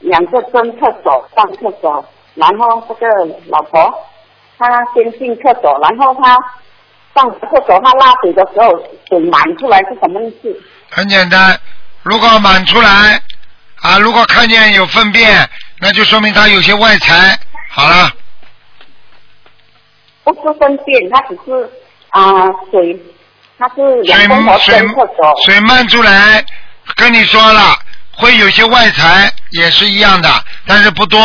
[0.00, 3.06] 两个蹲厕所上厕所，然后这个
[3.48, 3.92] 老婆
[4.58, 6.36] 她先进厕所，然后她
[7.14, 8.70] 上厕所她拉水的时候
[9.08, 10.62] 水满出来是什么意思？
[10.90, 11.58] 很简单，
[12.02, 13.20] 如果满出来
[13.80, 15.48] 啊，如果看见有粪便，
[15.80, 17.38] 那就说明他有些外财。
[17.70, 18.10] 好了，
[20.22, 21.70] 不是粪便，它只是
[22.10, 22.96] 啊、水，
[23.58, 25.42] 它是两水水蹲厕所。
[25.46, 26.44] 水漫出来，
[26.96, 27.74] 跟你说了，
[28.12, 30.28] 会有些外财，也是一样的，
[30.66, 31.18] 但是不多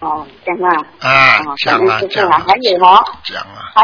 [0.00, 0.86] 哦，这样啊。
[1.00, 3.82] 啊哦，，讲啊讲啊还有哦，讲啊，还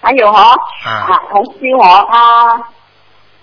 [0.00, 2.64] 还有哦，啊啊，同修哦，他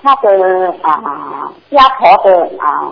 [0.03, 2.91] 他的啊家婆的啊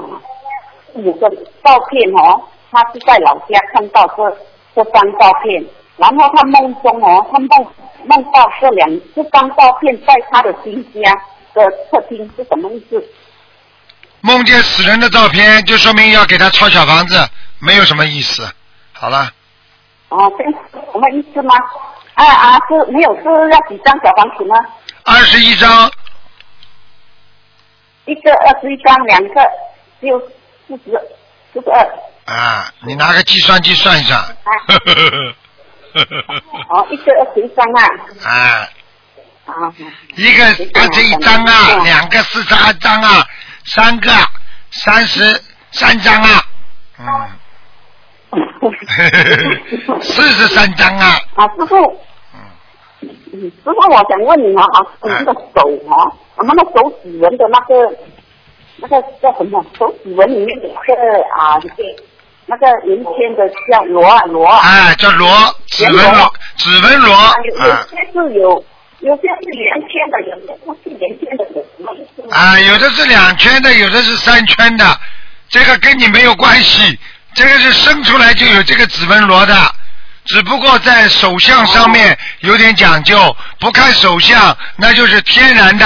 [0.96, 1.30] 五个
[1.64, 4.38] 照片哦，他是在老家看到这
[4.76, 5.64] 这张照片，
[5.98, 7.68] 然后他梦中哦，他梦
[8.06, 11.14] 梦到这两这张照片在他的新家
[11.54, 13.04] 的客厅是什么意思？
[14.22, 17.16] 梦见死人的照片，就说明要给他抄小房子，
[17.60, 18.44] 没有什么意思。
[19.04, 19.30] 好了，
[20.08, 20.52] 哦，这是
[20.94, 21.54] 什么意思吗？
[22.14, 24.56] 啊啊，是没有是要几张小黄纸吗？
[25.04, 25.92] 二十一张，
[28.06, 29.42] 一个二十一张，两个
[30.00, 30.18] 只有
[30.66, 30.98] 四十
[31.52, 31.86] 四十二。
[32.34, 34.22] 啊，你拿个计算机算一算。
[36.70, 37.84] 哦，一个二十一张啊。
[38.24, 38.70] 啊，
[39.48, 39.74] 啊。
[40.16, 43.28] 一个二十一张啊，两个四十二张啊，
[43.66, 44.10] 三个
[44.72, 46.42] 三十三张啊，
[47.00, 47.30] 嗯，
[50.02, 51.76] 四十三张啊，啊，师傅。
[53.02, 53.10] 嗯，
[53.42, 57.96] 师傅，我想问你哦，啊，你那个手啊，我们的手指纹的那个
[58.78, 59.66] 那个叫什么？
[59.78, 60.94] 手指纹里面有个
[61.38, 61.84] 啊，这个
[62.46, 64.60] 那个圆圈的叫螺啊螺啊。
[64.64, 65.28] 哎，叫螺，
[65.68, 67.56] 指纹螺，指纹螺，啊，有
[67.88, 68.64] 些是有，
[69.00, 72.24] 有些是圆圈的，有些不是圆圈的，有什么意思？
[72.32, 74.86] 啊，有的是两圈的，有的是三圈的，
[75.50, 76.98] 这个跟你没有关系，
[77.36, 79.56] 这个是生出来就有这个指纹螺的，
[80.26, 85.86] 只不过在手相上面有点讲究，不看手相那就是天然的，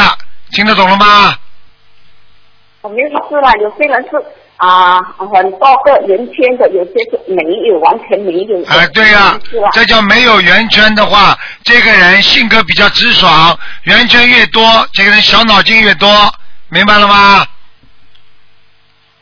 [0.52, 1.36] 听得懂了吗？
[2.82, 4.18] 我没意思啦，有些人是
[4.58, 5.02] 啊
[5.34, 9.38] 很多个圆圈的，有些是没有，完全没有对呀？
[9.74, 16.34] 这叫没有圆圈的话，这个人性格比较直爽，圆圈越多，这个人小脑筋越多，
[16.70, 17.46] 明白了吗？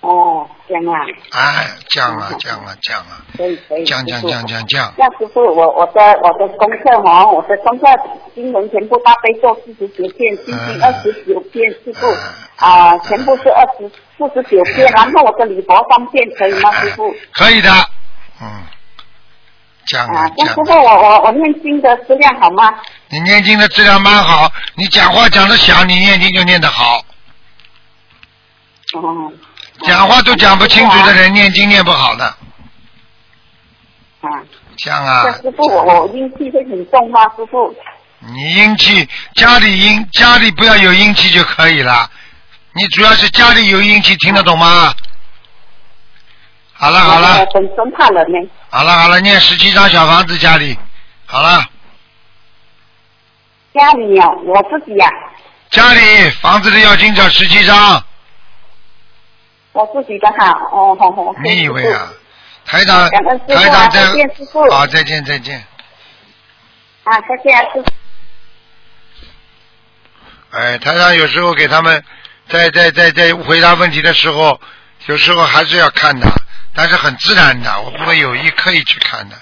[0.02, 3.86] 哦，这样啊，哎，降了，降了，降了，可以可以。
[3.86, 7.86] 降降降降降，那师傅，我我的我的功课哦，我的功课
[8.34, 12.08] 经文全部大悲咒四十九遍，心经二十九遍，师傅
[12.58, 17.14] 啊、全部是二十四十九遍，然后我的礼佛三遍，可以吗，师傅？
[17.34, 17.70] 可以的，
[18.42, 18.64] 嗯，
[19.86, 20.46] 降了，，啊那。
[20.48, 22.74] 师傅，我我我念经的质量好吗？
[23.10, 26.98] 你念经的质量蛮好，你讲话讲得响，你念经就念得好。
[28.96, 29.32] 哦。
[29.84, 32.26] 讲话都讲不清楚的人，念经念不好的。
[34.22, 34.30] 啊。
[34.78, 37.22] 像啊那，师傅，我我阴气会很重吗？
[37.38, 37.74] 师傅？
[38.20, 42.10] 你阴气家里阴家里不要有阴气就可以了。
[42.74, 44.94] 你主要是家里有阴气，听得懂吗？
[46.74, 48.50] 好了好我了本身怕冷呢。
[48.70, 50.78] 好了好了，念十七张小房子家里，
[51.26, 51.64] 好了，
[53.74, 55.08] 家里啊，我自己呀、
[55.70, 58.04] 家里房子的要经找十七张，
[59.76, 61.36] 我自己的哈，哦好好。
[61.44, 62.08] 你以为啊？
[62.66, 63.18] 台长台
[63.70, 65.64] 长在再见师傅好，再见再见。
[67.04, 67.86] 啊，再见啊，师傅。
[70.58, 72.02] 哎，台长有时候给他们
[72.48, 74.60] 在在在在回答问题的时候，
[75.08, 76.28] 有时候还是要看的，
[76.74, 79.36] 但是很自然的，我不会有意刻意去看的。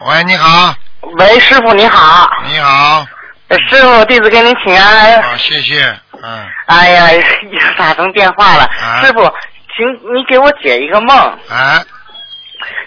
[0.00, 0.74] 喂，你好，
[1.18, 3.06] 喂，师傅你好，你好，
[3.48, 5.22] 呃师傅弟子给您请安。
[5.22, 9.22] 好，谢谢，嗯，哎呀，又打通电话了，啊师傅，
[9.76, 11.78] 请你给我解一个梦，啊，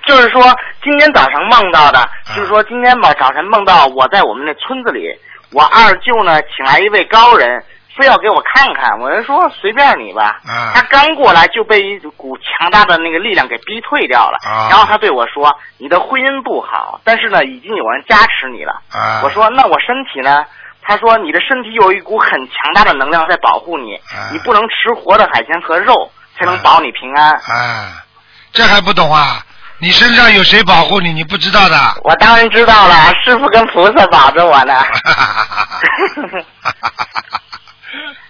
[0.05, 0.43] 就是说
[0.83, 5.07] 今天早上梦到啊的，就是说今天吧早晨梦到我在我们那村子里，
[5.53, 7.63] 我二舅呢请来一位高人，
[7.95, 10.41] 非要给我看看，我就说随便你吧。
[10.45, 15.49] 啊他刚过来就被一股强大的那个力量给逼退掉了，啊然后他对我说
[15.79, 18.73] ：“你的婚姻不好，但是呢已经有人加持你了。
[18.91, 20.43] 啊我说：“那我身体呢？”
[20.89, 27.31] 他说：“你的身体有一股很强大的能量在保护你，啊你不能吃活的海鲜和肉，才能保你平安。
[27.31, 28.03] 啊，
[28.51, 29.45] 这还不懂啊？
[29.77, 31.13] 你身上有谁保护你？
[31.13, 31.77] 你不知道的。
[32.03, 34.73] 我当然知道了，师傅跟菩萨保着我呢。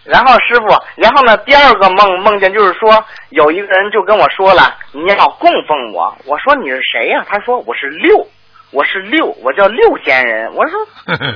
[0.04, 0.68] 然后师傅，
[0.98, 6.14] 然后呢，第二个梦梦见就是说，有一个人就跟我说了，你要供奉我。
[6.26, 8.28] 我说你是谁呀、他说我是六，
[8.72, 10.54] 我是六，我叫六仙人。
[10.54, 10.78] 我说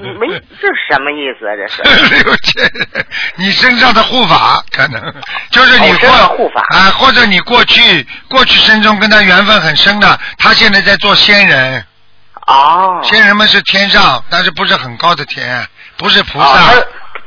[0.01, 0.27] 你 没
[0.61, 1.53] 这是什么意思啊？
[1.55, 3.05] 这是 六仙人，
[3.37, 5.01] 你身上的护法可能
[5.49, 11.83] 就是你哦身上护法啊，或者你过去过去生中跟他缘分很深的，他现在在做仙人。
[12.47, 12.99] 哦。
[13.03, 15.65] 仙人们是天上，但是不是很高的天，
[15.97, 16.73] 不是菩啊，萨。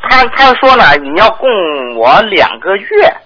[0.08, 1.48] 他他他说了，你要供
[1.96, 3.16] 我两个月。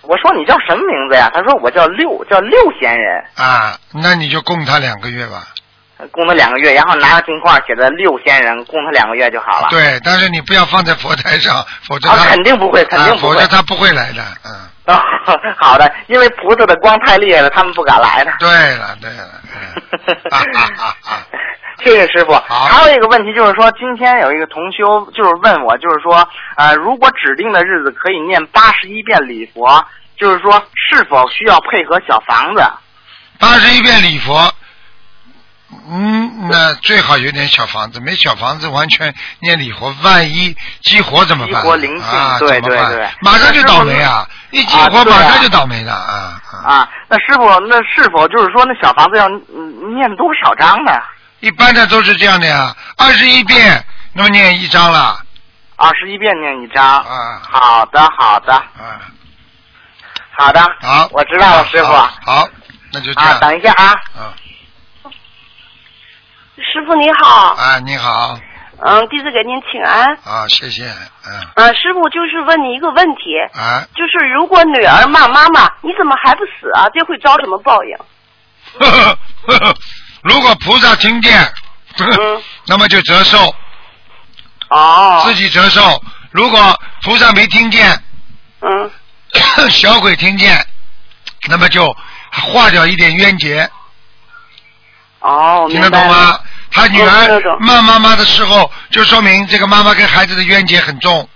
[0.00, 1.30] 我说你叫什么名字呀？
[1.34, 5.48] 他说我叫六，叫六仙人，啊，那你就供他两个月吧。
[6.10, 9.68] 供他两个月，然后拿个金块写的六仙人，供他两个月就好了。
[9.70, 14.22] 对，但是你不要放在佛台上，否则啊他、肯定不会肯定啊不会否则他不会来的。
[14.44, 15.00] 嗯，哦，
[15.56, 18.32] 好的，因为菩萨的光太厉害了，他们不敢来的。
[18.38, 21.22] 对了对了，嗯 啊啊啊啊！
[21.84, 22.32] 谢谢师傅。
[22.32, 26.26] 还有一个问题就是说，今天有一个同修就是问我，就是说，
[26.56, 29.84] 呃，如果指定的日子可以念八十一遍礼佛，
[30.16, 32.62] 就是说是否需要配合小房子？
[33.38, 34.52] 八十一遍礼佛，
[35.90, 41.62] 嗯，那最好有点小房子，没小房子完全念礼佛，万一激活怎么办？
[41.62, 44.26] 激活灵性啊，对怎么办对对马上就倒霉啊！
[44.50, 46.40] 一激活马上就倒霉的啊！
[46.64, 50.92] 啊，那师傅，那是否就是说那小房子要嗯念多少章呢？
[51.40, 53.84] 一般的都是这样的呀，二十一遍，
[54.14, 55.20] 那么念一张了。
[55.76, 56.82] 二十一遍念一张。
[56.82, 57.40] 啊。
[57.42, 58.54] 好的，好的。
[58.54, 59.00] 啊。
[60.36, 60.60] 好的。
[60.80, 61.92] 好，我知道了，师傅。
[61.92, 62.48] 好，
[62.92, 63.32] 那就这样。
[63.32, 63.86] 啊，等一下啊。
[64.16, 64.32] 啊
[66.56, 68.38] 师傅你好，啊，你好
[68.86, 70.12] 嗯，弟子给您请安。
[70.24, 76.86] 啊，谢谢，嗯啊，师傅就是问你一个问题，啊，就是如果女儿骂妈妈，你怎么还不死啊？
[76.94, 77.96] 这会遭什么报应？
[78.78, 79.74] 呵呵呵呵
[80.22, 81.40] 如果菩萨听见，
[82.66, 83.54] 那么就折寿。
[84.70, 85.22] 哦。
[85.24, 86.02] 自己折寿。
[86.30, 87.90] 如果菩萨没听见，
[88.60, 88.90] 嗯，
[89.70, 90.66] 小鬼听见，
[91.48, 91.86] 那么就
[92.32, 93.68] 化掉一点冤结。
[95.24, 96.38] 哦，听得懂吗？
[96.70, 101.26] 他女儿骂妈妈的时候，就说明这个妈妈跟孩子的冤结很重，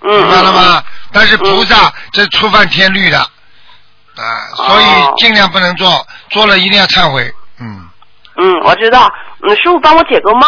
[0.00, 0.82] 嗯明白了吗？
[1.12, 5.88] 但是菩萨这触犯天律的，啊，所以哦尽量不能做，
[6.28, 7.32] 做了一定要忏悔。
[7.60, 7.88] 嗯，
[8.36, 9.10] 嗯，我知道。
[9.40, 10.42] 嗯，师傅帮我解个梦，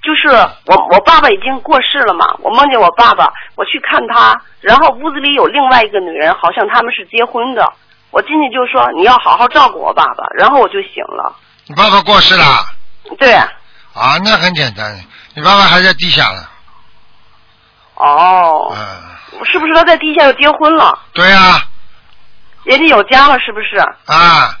[0.00, 0.28] 就是
[0.66, 7.70] 我我爸爸已经过世了嘛，我梦见我爸爸，我去看他，然后屋子里有另外一个女人，好像他们是结婚的。
[8.10, 11.34] 我进去就说你要好好照顾我爸爸，然后我就醒了。
[11.66, 12.66] 你爸爸过世了
[13.18, 14.18] 对，啊？
[14.24, 15.00] 那很简单，
[15.34, 16.44] 你爸爸还在地下呢。
[17.94, 20.98] 哦，嗯，是不是他在地下又结婚了？
[21.12, 21.62] 对呀、
[22.64, 23.76] 人家有家了，是不是？
[24.06, 24.58] 啊，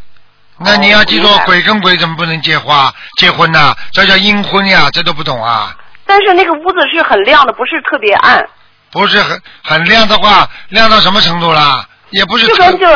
[0.58, 3.74] 那你要记住鬼跟鬼怎么不能结花结婚呢？
[3.92, 5.76] 这叫阴婚呀，这都不懂啊？
[6.06, 8.48] 但是那个屋子是很亮的，不是特别暗，
[8.90, 11.84] 不是很很亮的话，亮到什么程度啦？
[12.10, 12.86] 也不是特就跟就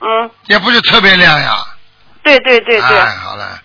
[0.00, 1.64] 嗯，也不是特别亮呀。
[2.24, 3.60] 对对对对，哎，好了，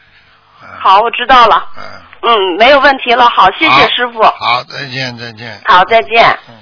[0.80, 1.68] 好，我知道了。
[1.78, 1.84] 嗯，
[2.22, 4.22] 嗯没有问题了，好，谢谢师傅。
[4.22, 5.60] 好，再见，再见。
[5.66, 6.38] 好，再见。
[6.48, 6.56] 嗯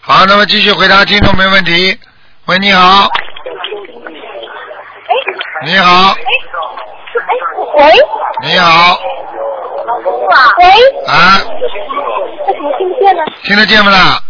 [0.00, 1.98] 好，那么继续回答听众没问题。
[2.46, 3.08] 喂，你好。
[5.64, 6.14] 你好，
[7.76, 7.84] 喂
[8.42, 8.98] 你好，
[10.58, 10.66] 喂，
[11.06, 11.38] 啊，
[12.48, 13.22] 为什么听不见呢？
[13.44, 14.20] 听得见不啦？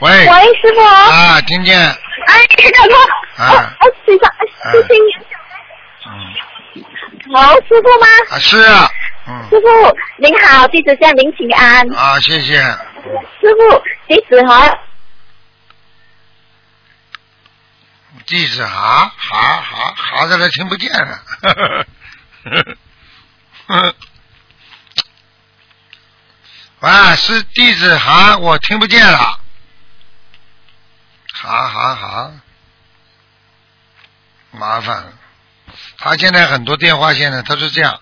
[0.00, 0.10] 喂。
[0.10, 0.80] 喂，师傅。
[0.82, 1.78] 啊，听见。
[1.78, 5.06] 哎，台长他，啊哦，哎，队长，哎，谢谢你。
[7.34, 8.06] 好，师傅吗？
[8.30, 8.90] 啊，是啊，
[9.50, 9.66] 师傅
[10.18, 11.88] 您好，弟子向您请安。
[11.94, 12.56] 啊，谢谢。
[12.56, 14.78] 师傅，弟子好。
[18.26, 21.22] 地址哈哈哈哈在这听不见了。
[21.42, 21.86] 呵呵
[22.44, 22.76] 呵
[23.66, 23.94] 呵
[26.80, 29.38] 喂，是地址哈，我听不见了。
[31.38, 32.32] 好好好，
[34.52, 35.12] 麻烦了。
[35.98, 38.00] 他现在很多电话线呢，他是这样，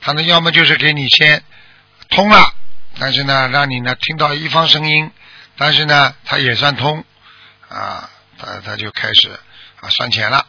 [0.00, 1.44] 他呢要么就是给你先
[2.10, 2.52] 通了，
[2.98, 5.12] 但是呢让你呢听到一方声音，
[5.56, 7.04] 但是呢他也算通
[7.68, 9.30] 啊，他他就开始
[9.80, 10.44] 啊算钱了。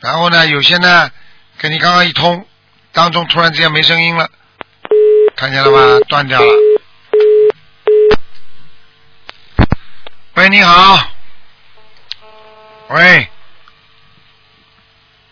[0.00, 1.10] 然后呢有些呢
[1.58, 2.46] 跟你刚刚一通，
[2.92, 4.30] 当中突然之间没声音了，
[5.36, 6.00] 看见了吗？
[6.08, 6.52] 断掉了。
[10.34, 11.11] 喂，你好。
[12.92, 13.28] 喂。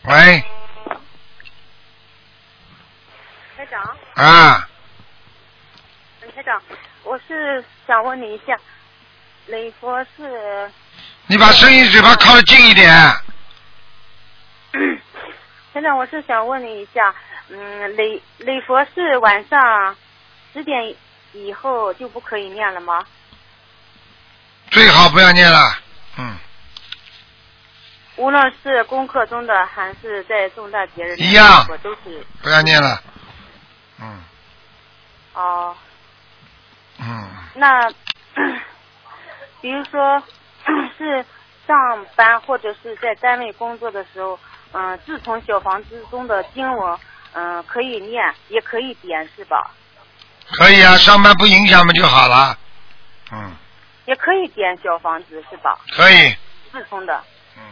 [0.04, 0.44] 喂。
[3.54, 4.66] 台长，啊，
[6.22, 6.62] 嗯台长，
[7.04, 8.56] 我是想问你一下，
[9.46, 10.70] 雷佛是
[11.26, 12.88] 你把声音嘴巴靠得近一点。
[15.74, 17.14] 台长，我是想问你一下，
[17.50, 19.94] 嗯，雷雷佛是晚上
[20.54, 20.94] 十点
[21.34, 23.04] 以后就不可以念了吗？
[24.70, 25.78] 最好不要念了。
[26.16, 26.38] 嗯，
[28.20, 33.02] 无论是功课中的还是在重大节日里一样我都是不要念了。
[33.98, 34.22] 嗯
[35.32, 35.74] 哦。
[36.98, 37.90] 嗯，那
[39.62, 40.22] 比如说
[40.98, 41.24] 是
[41.66, 44.38] 上班或者是在单位工作的时候，
[44.72, 46.98] 嗯、自从小房子中的经文，
[47.32, 49.70] 嗯、可以念，也可以点，是吧？
[50.58, 52.58] 可以啊，上班不影响嘛就好了。
[53.32, 53.52] 嗯，
[54.04, 55.78] 也可以点小房子，是吧？
[55.96, 56.36] 可以。
[56.70, 57.24] 自充的。
[57.56, 57.62] 嗯。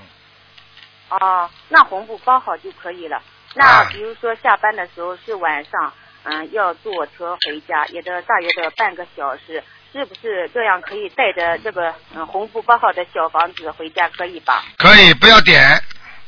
[1.10, 3.22] 哦，那红布包好就可以了。
[3.54, 5.92] 那啊比如说下班的时候是晚上，
[6.24, 14.62] 嗯，要坐车回家，也得大约的半个小时，是不是这样可以带着这个嗯红布包好的小房子回家，可以吧？
[14.76, 15.60] 可以，不要点。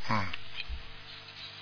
[0.09, 0.17] 嗯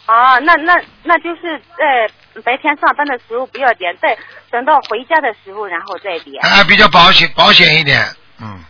[0.06, 4.18] 啊，那那那就是在白天上班的时候不要点，在
[4.50, 6.44] 等到回家的时候然后再点。
[6.44, 8.04] 啊，比较保险保险一点。
[8.42, 8.64] 嗯，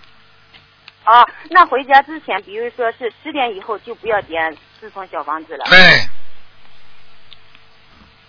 [1.04, 5.66] 啊，那回家之前，比如说是十点以后就不要点自从小房子了。
[5.70, 5.78] 对。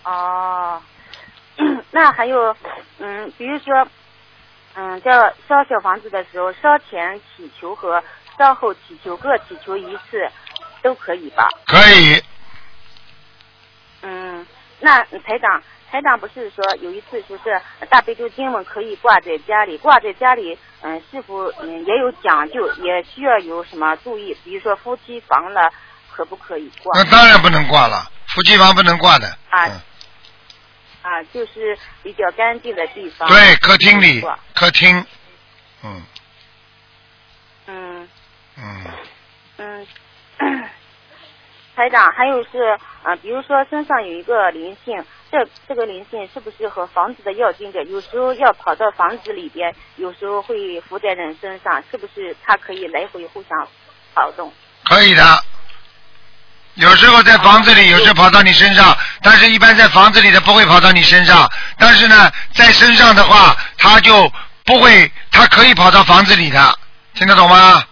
[0.03, 0.81] 哦，
[1.91, 2.55] 那还有，
[2.97, 3.87] 嗯，比如说，
[4.73, 5.11] 嗯，叫
[5.47, 8.03] 烧小房子的时候，烧前祈求和
[8.37, 10.27] 烧后祈求各祈求一次，
[10.81, 11.47] 都可以吧？
[11.67, 12.23] 可以。
[14.01, 14.43] 嗯，
[14.79, 15.61] 那台长，
[15.91, 24.35] 台长不是说有一次说是大悲咒经文可以挂在家里，挂在家里，嗯，是否嗯也有讲究，也需要有什么注意？
[24.43, 25.61] 比如说夫妻房呢，
[26.11, 26.97] 可不可以挂？
[26.97, 29.27] 那当然不能挂了，夫妻房不能挂的。
[29.49, 29.81] 啊。
[31.03, 33.27] 啊，就是比较干净的地方。
[33.27, 34.23] 对，客厅里，
[34.53, 35.05] 客厅。
[35.83, 36.03] 嗯
[37.65, 38.07] 嗯
[38.55, 38.85] 嗯，
[39.57, 39.87] 嗯，
[41.75, 53.67] 台长，还有是啊、呃比如说身上有一个灵性，这这个灵性是不是和房子的要经者，有时候要跑到房子里边，有时候会附在人身上，是不是它可以来回互相
[54.13, 54.51] 跑动？
[54.85, 55.23] 可以的。
[56.75, 61.49] 有时候在房子里，有时候跑到你身上，但是一般在房子里的不会跑到你身上。
[61.77, 64.31] 但是呢，在身上的话，它就
[64.65, 66.79] 不会，它可以跑到房子里的，
[67.13, 67.83] 听得懂吗？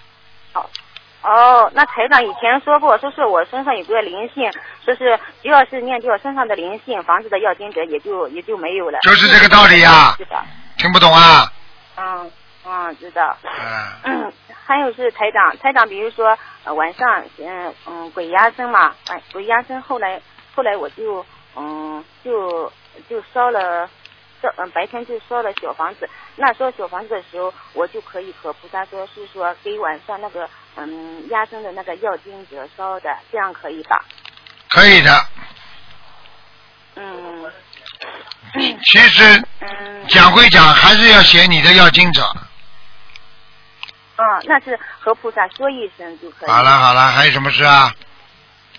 [1.22, 4.50] 哦，那台长以前说过，说是我身上有个灵性，
[4.86, 9.00] 说是只要是念掉身上的灵性，房子的要经者也就也就没有了。
[9.02, 10.42] 就是这个道理呀是的。
[10.78, 11.52] 听不懂啊？
[11.98, 12.32] 嗯
[12.66, 13.36] 嗯，知道。
[13.44, 14.24] 嗯。
[14.24, 14.34] 嗯，
[14.66, 20.22] 还有是台长，台长，比如说、呃、晚上，嗯嗯，鬼压身嘛，哎，鬼压身，后来
[20.56, 22.72] 后来我就嗯就
[23.10, 23.90] 就烧了。
[24.42, 26.10] 烧嗯，白天就烧了小房子。
[26.36, 34.04] 那烧小房子的时候，我就可以和菩萨说，是说给晚上那个嗯压身的那个药经者烧的，这样可以吧？
[34.70, 35.26] 可以的。
[36.96, 37.52] 嗯
[38.84, 42.24] 其实嗯讲归讲，还是要写你的要经者。
[44.16, 46.50] 嗯，那是和菩萨说一声就可以。
[46.50, 47.94] 好了好了，还有什么事啊？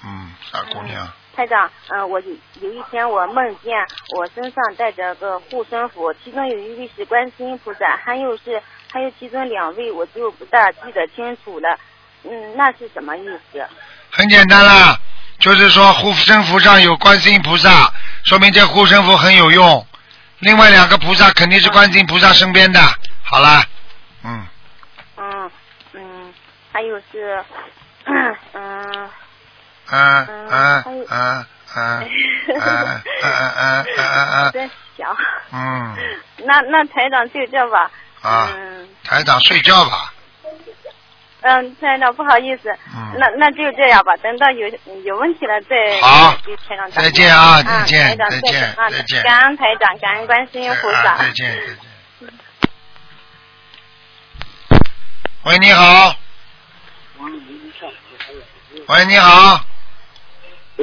[0.04, 1.10] 嗯，傻姑娘。
[1.40, 3.72] 台长，嗯、我有有一天我梦见
[4.14, 8.62] 我身上带着个护身符，其中有一位是观世音菩萨，还有是
[8.92, 11.78] 还有其中两位我就不大记得清楚了。
[12.24, 13.66] 嗯，那是什么意思？
[14.10, 14.98] 很简单啦，
[15.38, 17.90] 就是说护身符上有观世音菩萨，
[18.24, 19.86] 说明这护身符很有用。
[20.40, 22.78] 另外两个菩萨肯定是观世音菩萨身边的。
[23.24, 23.64] 好啦，
[24.24, 24.46] 嗯，
[25.16, 25.50] 嗯
[25.94, 26.34] 嗯，
[26.70, 27.42] 还有是，
[28.52, 29.08] 嗯
[29.90, 32.04] 嗯嗯嗯嗯嗯嗯
[32.54, 35.16] 嗯嗯嗯我在想，
[35.52, 35.96] 嗯
[36.44, 37.90] 那那台长就这吧。
[38.22, 40.12] 啊，嗯台长睡觉吧。
[41.42, 44.68] 嗯，台长不好意思，嗯那那就这样吧，等到有
[45.04, 46.34] 有问题了再好
[46.92, 51.12] 再见啊再见台长再见啊再见感恩台长，感恩观世音菩萨。
[51.12, 51.76] 啊再见再见。
[55.44, 56.14] 喂，你好。
[58.88, 59.64] 喂，你好。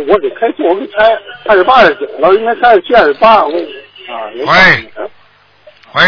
[0.05, 3.43] 我给开错，我给开二十八就行了，应该开七二十八。
[3.43, 4.45] 我啊，喂。
[5.93, 6.01] 喂。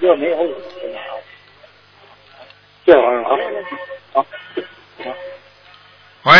[0.00, 0.36] 这没有。
[2.84, 3.30] 这玩意儿啊，
[4.12, 4.26] 好。
[6.24, 6.32] 喂。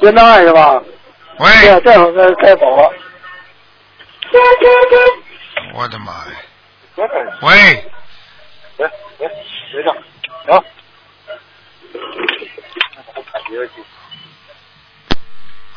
[0.00, 0.82] 电档案是吧？
[1.38, 1.48] 喂。
[1.62, 2.92] 这这会儿该该走了。
[5.74, 6.32] 我的妈呀！
[6.96, 7.06] 喂
[7.42, 7.84] 喂。
[8.78, 9.28] 喂喂，
[9.70, 9.96] 学长，
[10.48, 10.64] 啊。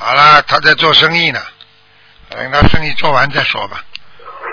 [0.02, 1.40] 好了，他在做生意呢，
[2.30, 3.84] 等他生意做完再说吧。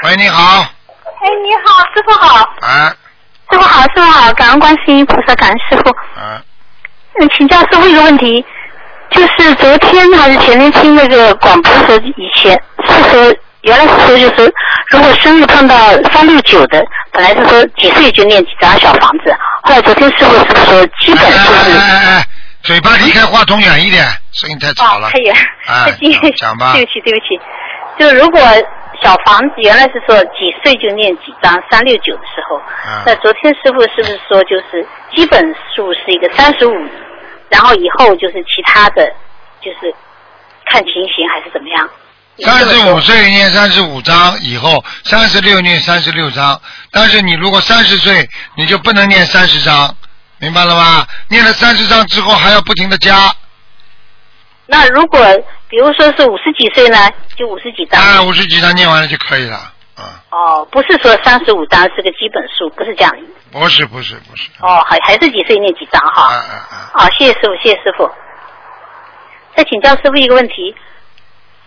[0.02, 0.62] 喂，你好。
[0.62, 2.94] 哎，你好，师傅好，啊
[3.50, 5.90] 师傅好，师傅好，感恩观世音菩萨，感恩师傅。
[6.20, 6.42] 啊，
[7.20, 8.44] 嗯，请教师傅一个问题，
[9.10, 14.52] 就就是昨天还是前天听那个广播说，以前是说原来是说就是
[14.88, 15.76] 如果生日碰到
[16.12, 19.32] 三六九的，本来是说几岁就念几张小房子，
[19.62, 22.26] 后来昨天师傅是说基本就是哎哎哎，
[22.62, 24.04] 嘴巴离开话筒远一点，
[24.36, 25.10] 声音太吵了。
[25.10, 25.34] 太远，
[25.66, 27.40] 哎太近，讲吧 对不起对不起，
[27.98, 28.40] 就如果
[29.02, 32.56] 小房子原来是说几岁就念几张三六九的时候，
[32.86, 35.40] 嗯那昨天师傅是不是说就是基本
[35.74, 36.72] 数是一个三十五，
[37.50, 39.06] 然后以后就是其他的
[39.60, 39.94] 就是
[40.70, 41.88] 看情形还是怎么样？
[42.38, 46.60] 三十五岁念三十五章，以后三十六念三十六章。
[46.90, 49.94] 但是你如果三十岁，你就不能念三十章，
[50.38, 51.06] 明白了吗？
[51.30, 53.14] 念了三十章之后还要不停的加。
[54.66, 55.20] 那如果
[55.68, 56.98] 比如说是五十几岁呢，
[57.36, 58.00] 就五十几张。
[58.00, 59.72] 啊，五十几张念完了就可以了。
[60.30, 63.12] 哦，不是说三十五张是个基本数，不是这样。
[63.50, 64.50] 不是不是不是。
[64.60, 66.24] 哦，还还是几岁念几张哈？
[66.24, 66.76] 啊啊啊！
[66.92, 68.10] 啊，谢谢师傅，谢谢师傅。
[69.56, 70.74] 再请教师傅一个问题，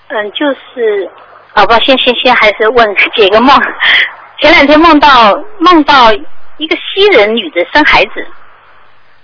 [0.10, 1.10] 嗯，就是，
[1.56, 3.58] 好吧，先先先还是问 解个梦。
[4.42, 6.14] 前两天梦到梦到
[6.58, 8.28] 一个西人女的生孩子，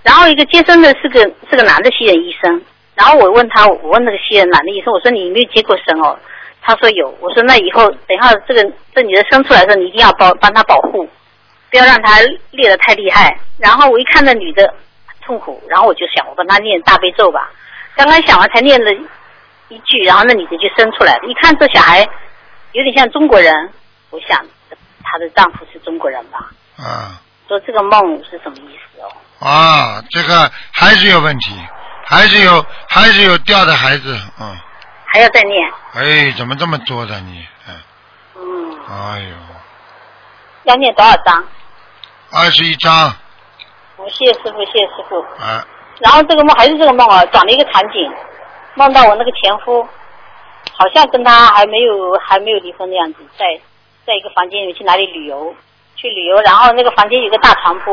[0.02, 2.60] 然后一个接生的是个是个男的西人医生，
[2.96, 6.18] 然后我问他，我问那个西人男的医生，我说你有没有接过生哦？
[6.62, 11.08] 他说有，我说那以后等一下这个这女的生出来的时候，你一定要帮帮她保护，
[11.70, 12.18] 不要让她
[12.50, 13.38] 裂得太厉害。
[13.58, 14.74] 然后我一看那女的
[15.22, 17.50] 痛苦，然后我就想我帮她念大悲咒吧。
[17.94, 18.90] 刚刚想完才念了
[19.68, 21.28] 一句，然后那女的就生出来了。
[21.28, 22.00] 一看这小孩
[22.72, 23.52] 有点像中国人，
[24.10, 24.44] 我想
[25.04, 26.50] 她的丈夫是中国人吧？
[26.78, 29.08] 啊说这个梦是什么意思哦？
[29.38, 31.54] 啊，这个还是有问题，
[32.08, 34.56] 还是有还是有掉的孩子，嗯，
[35.06, 35.72] 还要再念？
[35.94, 37.44] 哎，怎么这么多的你？
[37.68, 37.74] 嗯，
[38.36, 39.36] 嗯，哎呦，
[40.64, 41.44] 要念多少章？
[42.32, 43.12] 二十一章
[43.96, 45.18] 我谢谢师傅，谢谢师傅。
[45.42, 45.66] 啊，
[45.98, 48.12] 然后这个梦还是这个梦啊，转了一个场景，
[48.74, 49.82] 梦到我那个前夫，
[50.72, 53.46] 好像跟他还没有还没有离婚的样子，在
[54.06, 55.52] 在一个房间里面去哪里旅游，
[55.96, 57.92] 去旅游，然后那个房间有个大床铺，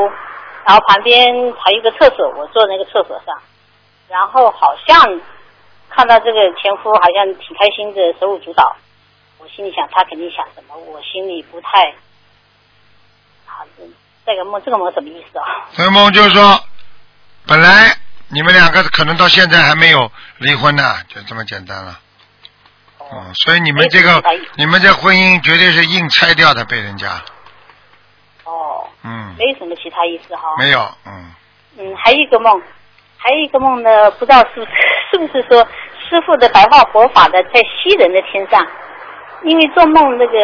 [0.65, 3.35] 然后旁边还有个厕所，我坐那个厕所上，
[4.07, 5.21] 然后好像
[5.89, 8.75] 看到这个前夫好像挺开心的，手舞足蹈，
[9.39, 11.89] 我心里想他肯定想什么，我心里不太，
[13.47, 13.65] 啊，
[14.25, 15.45] 这个梦这个梦什么意思啊？
[15.73, 16.59] 这个梦就是说，
[17.45, 17.97] 本来
[18.29, 21.99] 你们两个可能到现在还没有离婚呢，就这么简单了。
[22.99, 24.23] 嗯，所以你们这个
[24.55, 27.21] 你们这婚姻绝对是硬拆掉的，被人家。
[28.45, 28.87] 哦。
[29.03, 30.55] 嗯，没有什么其他意思哈。
[30.57, 31.31] 没有，嗯，
[31.77, 32.61] 嗯，还有一个梦，
[33.23, 34.71] 还有一个梦呢，不知道是不是
[35.09, 35.65] 是不是说
[35.97, 38.67] 师傅的白话佛法的在西人的天上，
[39.43, 40.37] 因为做梦那个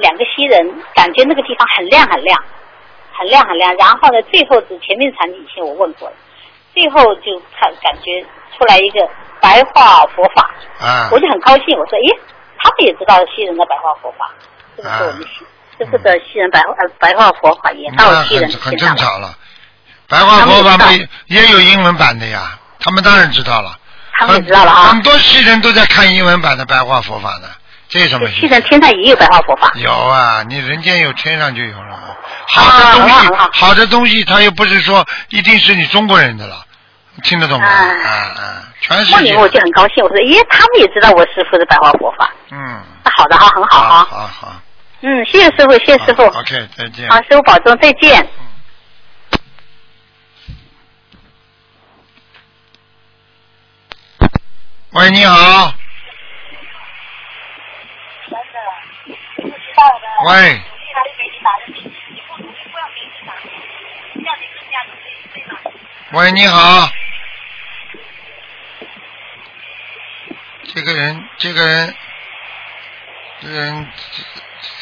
[0.00, 2.36] 两个西人，感觉那个地方很亮很亮，
[3.12, 3.72] 很亮很亮。
[3.76, 6.16] 然后呢，最后是前面场景以前我问过了，
[6.74, 8.20] 最后就看感觉
[8.58, 9.08] 出来一个
[9.40, 10.50] 白话佛法，
[10.80, 12.18] 啊我就很高兴，我说，咦，
[12.58, 14.34] 他们也知道西人的白话佛法，
[14.74, 15.46] 是不是我们西、
[15.78, 18.76] 师傅的西人白话呃白话佛法也到那西人很？
[18.76, 19.28] 正常了。
[20.08, 23.76] 白话佛法没也有英文版的呀，他们当然知道了。
[24.18, 27.48] 他们也知道了啊很多西人都在看英文版的白话佛法呢，
[27.88, 28.26] 这有什么？
[28.30, 29.70] 西人天上也有白话佛法。
[29.74, 32.16] 有啊，你人间有，天上就有了。
[32.46, 36.64] 好的东西，好的东西，它又不是说一定是你中国人的了，
[37.24, 37.66] 听得懂吗？
[37.66, 39.34] 哎啊啊，全世界梦里。
[39.34, 42.30] 我就很高兴，我说，耶，他们也知道我师傅的白话佛法。
[42.52, 44.06] 嗯，那好的哈，很好哈。
[44.08, 44.52] 好好。
[45.02, 46.22] 嗯，谢谢师傅，谢谢师傅。
[46.22, 47.08] OK，再见。
[47.10, 48.26] 好，师傅保重，再见。
[54.92, 55.74] 喂，你好。
[60.26, 60.62] 喂，
[66.12, 66.88] 喂，你好。
[70.74, 71.94] 这个人，这个人，
[73.40, 73.92] 这个人，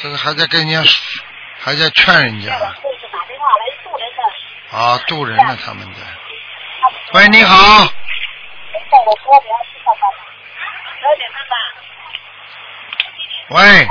[0.02, 1.24] 这个还在跟人家说，
[1.60, 2.52] 还在劝人家。
[4.70, 6.00] 啊，渡人呢，他们在。
[7.14, 7.88] 喂，你好。
[13.50, 13.88] 喂，哎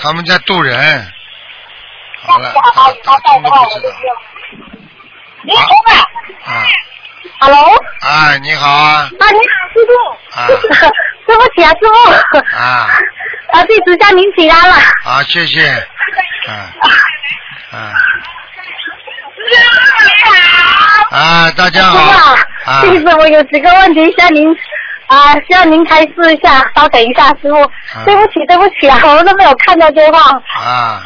[0.00, 1.12] 他们在渡人。
[2.22, 3.92] 好了，打打通都不知道。
[5.42, 5.92] 你好啊
[6.44, 6.64] 啊
[7.40, 9.92] ，，Hello，哎，你好啊，啊，你好，师傅，
[10.40, 10.46] 啊。
[11.26, 12.88] 对不起啊，师傅，啊。
[13.52, 16.72] 啊，弟子向您请安了，啊，谢谢，啊
[17.72, 17.92] 啊。
[21.10, 24.48] 啊，大家师傅好啊，啊弟子我有几个问题向您
[25.06, 27.70] 啊，需要您开示一下，稍等一下，师傅，
[28.06, 30.20] 对不起，对不起啊，我都没有看到对话，
[30.58, 31.02] 啊，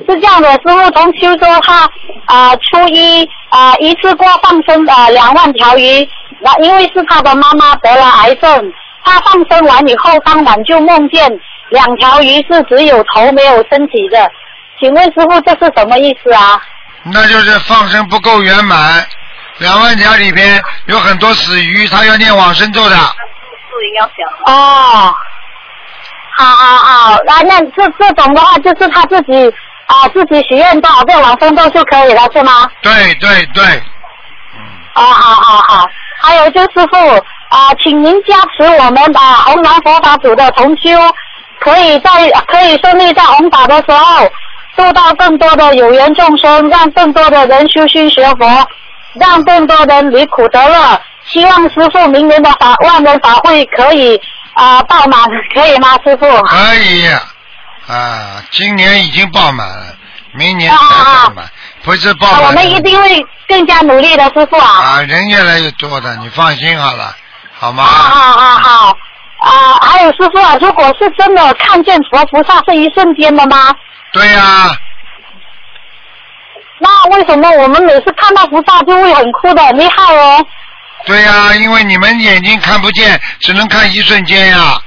[0.00, 1.88] 是这样的，师傅同修说他
[2.26, 6.06] 啊、初一啊、一次过放生啊两万条鱼，
[6.40, 8.72] 那因为是他的妈妈得了癌症，
[9.04, 11.30] 他放生完以后当晚就梦见
[11.70, 14.30] 两条鱼是只有头没有身体的，
[14.82, 16.60] 请问师傅这是什么意思啊？
[17.04, 19.06] 那就是放生不够圆满。
[19.58, 22.96] 两万条里边有很多死鱼，他要念往生咒的。
[24.46, 25.14] 哦，
[26.36, 29.54] 好好好，那那这这种的话，就是他自己
[29.86, 32.68] 啊、自己许愿多少遍往生咒就可以了，是吗？
[32.80, 33.64] 对对对，
[34.94, 35.88] 啊，好好好。
[36.20, 40.90] 还有就是师傅啊、请您加持我们啊红蓝佛法组的同修，
[41.60, 42.10] 可以在
[42.48, 44.30] 可以顺利在弘法的时候，
[44.76, 48.46] 度到更多的有缘众生，让更多的人修心学佛，
[49.14, 51.00] 让更多人离苦得乐。
[51.24, 54.20] 希望师傅明年的法万人法会可以
[54.54, 55.20] 啊、爆满，
[55.54, 56.26] 可以吗，师傅？
[56.42, 57.06] 可以
[57.86, 59.94] 啊，今年已经爆满了，
[60.34, 61.44] 明年再爆满，
[61.84, 62.46] 不是爆啊，满。
[62.48, 64.66] 我们一定会更加努力的，师傅啊。
[64.66, 67.14] 啊，人越来越多的，你放心好了，
[67.58, 67.84] 好吗？
[67.84, 68.96] 好好好好。
[69.42, 73.74] 啊，还有师傅啊，如果是真的看见佛菩萨是一瞬间的吗？
[74.12, 74.70] 对呀、
[76.78, 80.44] 那为什么我们每次看到菩萨就会很哭的，很厉害哦？
[81.06, 84.78] 对呀、因为你们眼睛看不见，只能看一瞬间呀。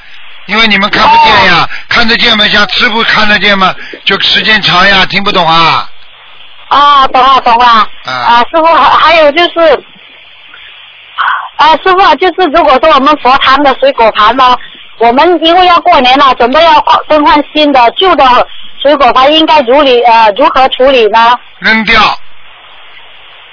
[0.46, 2.48] 因为你们看不见呀，看得见吗？
[2.48, 3.74] 像师傅看得见吗？
[4.04, 5.90] 就时间长呀，听不懂啊。
[6.70, 7.66] 啊，懂了懂了。
[7.66, 9.84] 啊啊，师傅还还有就是，
[11.58, 14.56] 啊，师傅啊，就是如果说我们佛堂的水果盘呢，
[15.00, 18.24] 我们因为要过年了，准备要换更换新的，旧的
[18.86, 21.36] 水果盘应该如理呃如何处理呢？
[21.58, 22.00] 扔掉。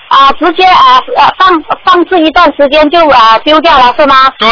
[0.09, 1.49] 啊，直接啊啊放
[1.83, 4.31] 放置一段时间就啊丢掉了是吗？
[4.37, 4.49] 对，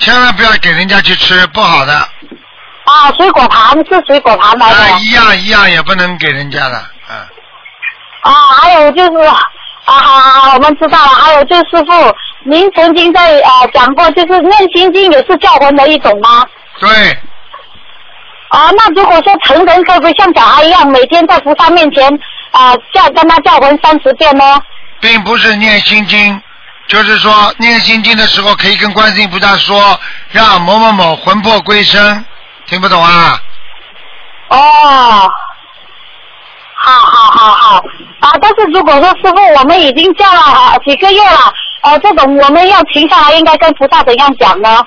[0.00, 1.92] 千万不要给人家去吃，不好的。
[1.94, 4.76] 啊，水果盘是水果盘来的。
[4.76, 7.16] 啊，一样一样也不能给人家的，嗯。
[8.22, 9.38] 啊，还有就是啊，
[9.84, 11.08] 好好好，我们知道了。
[11.10, 16.44] 还有就是师傅，您曾经在啊讲过，就是念心经也是教魂的一种吗？
[16.80, 16.88] 对，
[18.48, 22.08] 啊，那如果说成人可不可以像小孩一样，每天在菩萨面前
[22.50, 24.60] 啊叫跟他叫魂三十遍呢？
[25.00, 26.42] 并不是念心经，
[26.86, 29.98] 就是说念心经的时候可以跟观世音菩萨说，
[30.30, 32.24] 让某某某魂魄归生，
[32.66, 33.38] 听不懂啊？
[34.48, 35.30] 哦，
[36.74, 37.76] 好好好好
[38.20, 38.32] 啊！
[38.40, 44.82] 但是如果说师傅，我们已经叫了啊几个月了，呃，这种我们要停下来，应该跟菩萨怎样讲呢？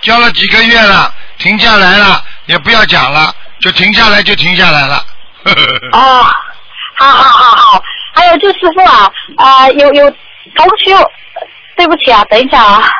[0.00, 5.04] 教了几个月了，停下来了，也不要讲了，就停下来就停下来了。
[5.92, 6.22] 哦，
[6.94, 7.82] 好好好好，
[8.14, 10.10] 还有就师傅啊，啊、有有
[10.54, 10.96] 同学，
[11.76, 12.90] 对不起啊，等一下啊，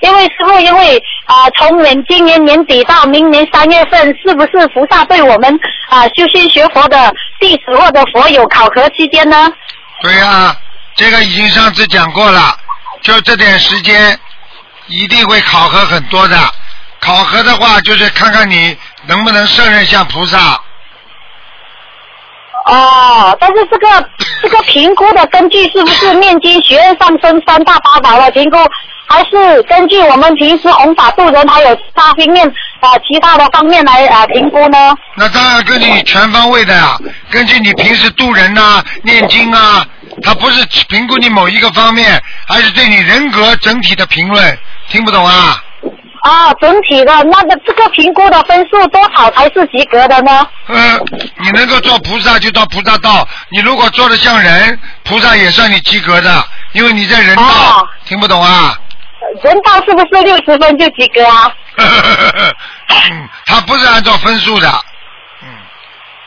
[0.00, 9.48] 因为师傅因为啊、从年今年年底到明年三月份，是不是菩萨对我们啊、修心学佛的弟子或者佛友考核期间呢？
[10.02, 10.56] 对呀、
[10.96, 12.56] 这个已经上次讲过了，
[13.02, 14.18] 就这点时间，
[14.86, 16.36] 一定会考核很多的。
[17.00, 18.76] 考核的话，就是看看你
[19.06, 20.60] 能不能胜任像菩萨。
[22.66, 24.08] 哦，但是这个
[24.42, 28.58] 这个评估的根据是不是念经学院上升三大八宝的评估，
[29.08, 32.46] 还是根据我们平时弘法度人还有其他方面
[32.80, 34.94] 啊、其他的方面来啊、评估呢？
[35.16, 36.98] 那当然根据你全方位的呀、
[37.30, 39.84] 根据你平时度人呐、念经啊，
[40.22, 44.58] 它不是评估你某一个方面，而是对你人格整体的评论。
[44.88, 45.64] 听不懂啊？
[46.20, 50.46] 啊，整体的那个这个评估的分数多少才是及格的呢？
[50.68, 51.04] 嗯，
[51.38, 57.42] 你能够做菩萨就到菩萨道，你如果做的像人，菩萨也算你及格的，因为你在人道。
[57.42, 58.74] 哦听不懂啊？
[59.42, 61.50] 人道是不是六十分就及格啊？
[61.78, 64.68] 嗯，他不是按照分数的。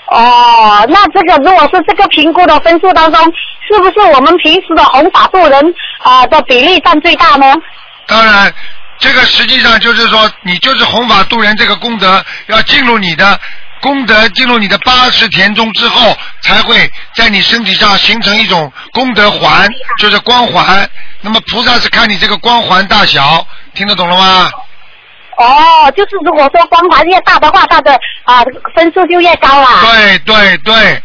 [0.08, 3.22] 哦，那这个如果是这个评估的分数当中，
[3.68, 7.54] 是不是我们平时的弘法度人啊、的比例占最大呢？
[8.06, 8.54] 当然，
[9.04, 13.38] 这个实际上就是说，你就是弘法度人这个功德要进入你的
[13.82, 19.68] 功德，进入你的八十田中之后，才会在你身体上形成一种功德环，
[20.00, 20.90] 就是光环。
[21.20, 24.50] 那么菩萨是看你这个光环大小，听得懂了吗？
[25.36, 28.42] 哦，就是如果说光环越大的话，它的啊、
[28.74, 29.82] 分数就越高啊。
[29.82, 30.96] 对对对，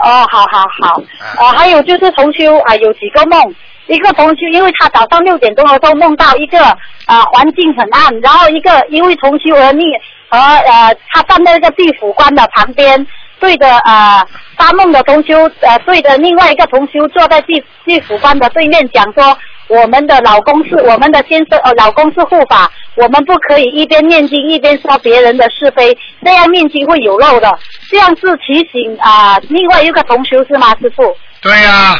[0.00, 1.00] 哦，好好好，
[1.38, 3.54] 呃，还有就是重修啊、有几个梦，
[3.94, 6.58] 一个同修，因为他早上六点钟的时候梦到一个
[7.04, 9.84] 啊、环境很暗，然后一个因为同修而逆
[10.28, 13.06] 和呃他站在那个地府官的旁边，
[13.38, 14.26] 对着呃
[14.56, 19.36] 发梦的同修呃对着另外一个同修坐在地地府官的对面讲说。
[19.68, 27.50] 我们的老公是我们的先生，呃，老公是护法，我们不可以一边念经一边说别人的是非，这样念经会有漏的。
[27.88, 31.16] 这样是提醒啊、另外一个同修是吗，师傅？
[31.40, 31.96] 对呀、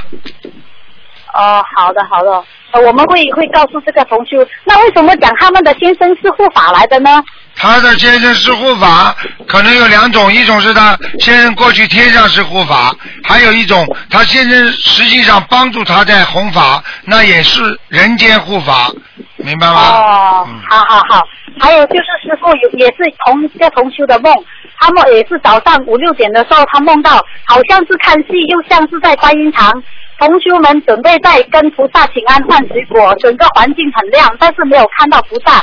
[1.33, 4.47] 哦，好的好的，呃我们会会告诉这个同修。
[4.65, 7.23] 那为什么讲他们的先生是护法来的呢？
[7.55, 9.15] 他的先生是护法，
[9.47, 18.91] 可能有两种，一种是他先生过去天上是护法，还有一种他先生实际上帮助他在弘法，那也是人间护法，
[19.37, 19.81] 明白吗？
[19.81, 21.23] 哦，好好好。
[21.61, 24.35] 还有就是师傅有也是同一个同修的梦，
[24.79, 27.11] 他们也是早上五六点的时候，他梦到
[27.45, 29.71] 好像是看戏，又像是在观音堂。
[30.23, 35.61] 同修们准备在跟菩萨请安换水果，整个环境很亮，但是没有看到菩萨。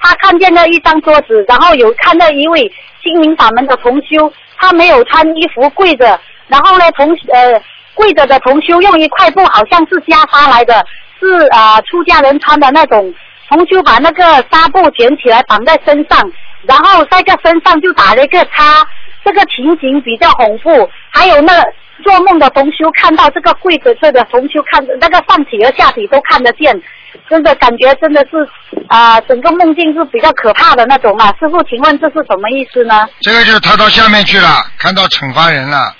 [0.00, 10.82] 他看见了一张桌子，然后有看到一位心灵法门的同修，他没有穿衣服跪着，然后呢同呃跪着的同修用一块布，好像是袈裟来的，
[11.20, 13.14] 是啊、呃出家人穿的那种。
[13.50, 16.32] 同修把那个纱布卷起来绑在身上，
[16.62, 18.86] 然后在这身上就打了一个叉，
[19.22, 20.88] 这个情景比较恐怖。
[21.10, 21.62] 还有那
[22.04, 26.80] 做梦的同修看到这个跪着这的同修看那个上体和下体都看得见，
[27.28, 28.48] 真的感觉真的是
[28.88, 31.34] 啊、整个梦境是比较可怕的那种啊。
[31.38, 33.06] 师傅，请问这是什么意思呢？
[33.20, 35.94] 这个就是他到下面去了，看到惩罚人了。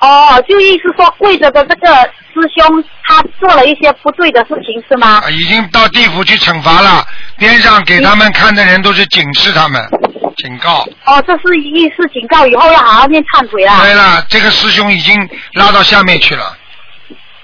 [0.00, 5.20] 哦，就意思说跪着的这个师兄他做了一些不对的事情是吗？
[5.24, 7.06] 啊已经到地府去惩罚了，
[7.38, 9.80] 边上给他们看的人都是警示他们，
[10.36, 10.86] 警告。
[11.04, 13.80] 哦，这是意思警告，以后要好好念忏悔啦。
[13.80, 16.56] 对了，这个师兄已经拉到下面去了。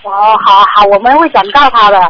[0.03, 2.01] 哦，好好，我们会转告他的。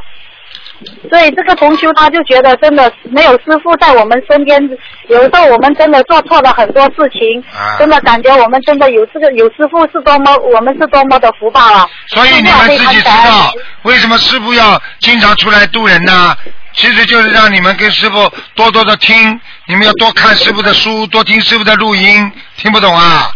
[1.10, 4.60] 所以这个同修他就觉得真的没有师傅在我们身边，
[5.08, 11.84] 有时候我们真的做错了很多事情，啊真的感觉我们真的有这个有师傅是多么我们是多么的福报啊！
[12.06, 13.52] 所以你们自己知道
[13.82, 16.36] 为什么师傅要经常出来渡人呢？
[16.78, 23.32] 其实就是让你们跟师傅多多的听，你们要多看师傅的书，多听师傅的录音，听不懂啊？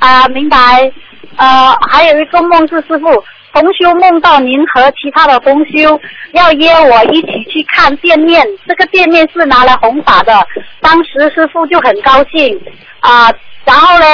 [0.00, 0.92] 啊，明白。
[1.36, 3.24] 呃，还有一个梦是师傅，
[3.54, 5.98] 同修梦到您和其他的同修
[6.32, 10.46] 要约我一起去看店面，这个店面是拿来弘法的。
[10.80, 12.60] 当时师傅就很高兴
[13.00, 13.32] 啊、
[13.64, 14.06] 然后呢，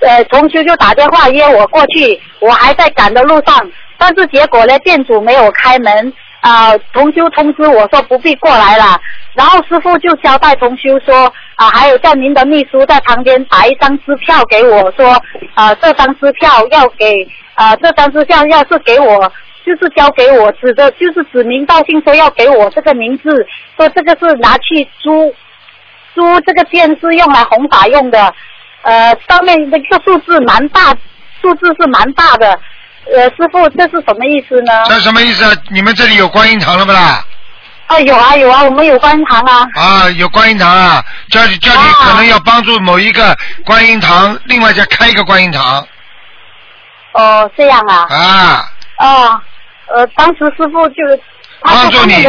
[0.00, 6.12] 呃，同修就打电话约我过去，我还在赶的路上，但是结果呢，店主没有开门。
[6.46, 8.96] 啊、同修通知我说不必过来了，
[9.34, 11.26] 然后师傅就交代同修说
[11.56, 15.20] 啊、还有叫您的秘书在旁边打一张支票给我说，
[15.54, 19.32] 啊、这张支票要给啊、这张支票要是给我，
[19.64, 23.44] 就是交给我指的，就是指名道姓说要给我这个名字，
[23.76, 25.34] 说这个是拿去租
[26.14, 28.32] 租这个店是用来弘法用的，
[28.82, 30.94] 呃，上面那个数字蛮大，
[31.42, 32.56] 数字是蛮大的，
[33.14, 34.72] 呃，师傅这是什么意思呢？
[34.88, 35.52] 这什么意思啊？
[35.70, 37.24] 你们这里有观音堂了不啦？
[37.88, 39.64] 哦，有啊有啊，我们有观音堂啊。
[39.76, 45.86] 啊，有观音堂啊，叫你叫你可能要帮助某一个观音堂，另外再开一个观音堂
[47.12, 48.06] 哦，这样啊。
[48.10, 48.64] 啊，
[48.98, 49.40] 哦，
[49.94, 50.96] 呃，当时师傅就
[51.60, 52.26] 帮助你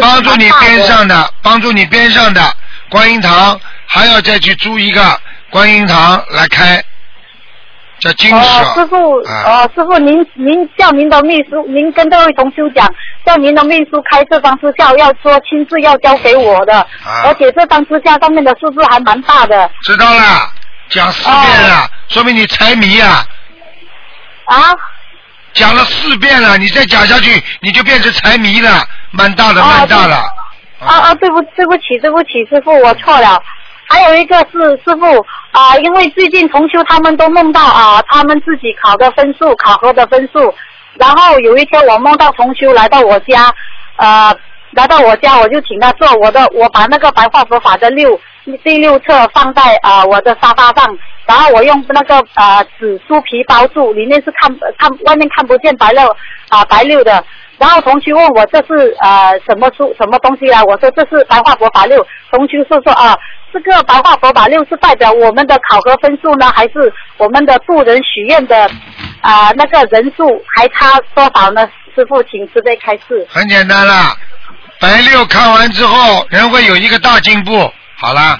[0.00, 2.40] 帮助你边上的，帮助你边上的
[2.88, 5.20] 观音堂，还要再去租一个
[5.50, 6.80] 观音堂来开，
[8.00, 8.80] 叫金哦，舍。
[8.80, 12.88] 师傅，啊哦，师傅，您您叫您的秘书，您跟这位同修讲，
[13.24, 19.70] 叫您的秘书开这张支票，要说亲自要交给我的，啊而且这张支票上面的数字还蛮大的。
[19.82, 20.50] 知道了，
[20.88, 23.24] 讲四遍了，说明你财迷啊。
[24.46, 24.56] 啊？
[25.52, 30.16] 讲了四遍了，你再讲下去，你就变成财迷了，蛮大的，哦蛮大了。
[30.78, 33.42] 啊啊，对不对不起对不起，师傅我错了。
[33.90, 40.54] 还有一个是师傅啊、因为最近同修他们都梦到啊、他们自己考的分数，考核的分数。
[40.94, 43.52] 然后有一天我梦到同修来到我家，
[43.96, 44.32] 呃，
[44.70, 48.18] 来到我家我就请他坐我的，我把那个白话佛法的六
[48.62, 56.06] 第六册放在啊、我的沙发上，然后我用那个呃纸书皮包住，里面是看看外面看不见白六
[56.48, 57.24] 啊、白六的。
[57.58, 60.62] 然后同学问我这是呃什么书什么东西啊？
[60.64, 62.06] 我说这是白话佛法六。
[62.30, 63.14] 同学是说啊，
[63.52, 68.70] 这个白话佛法六是代表我们的考核分数呢，还是我们的渡人许愿的
[69.20, 71.68] 啊、那个人数还差多少呢？
[71.94, 73.26] 师傅，请慈悲开示。
[73.28, 74.16] 很简单啦，
[74.80, 77.70] 白六看完之后，人会有一个大进步。
[77.96, 78.38] 好啦，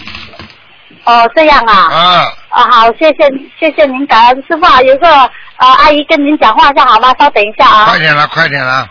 [1.04, 1.74] 哦，这样啊。
[1.74, 2.24] 啊。
[2.48, 3.16] 啊，好，谢谢
[3.58, 7.14] 谢谢您，感恩师傅啊，有个呃阿姨跟您讲话一下好吗？
[7.18, 7.84] 稍等一下啊。
[7.86, 8.88] 快点了，快点了。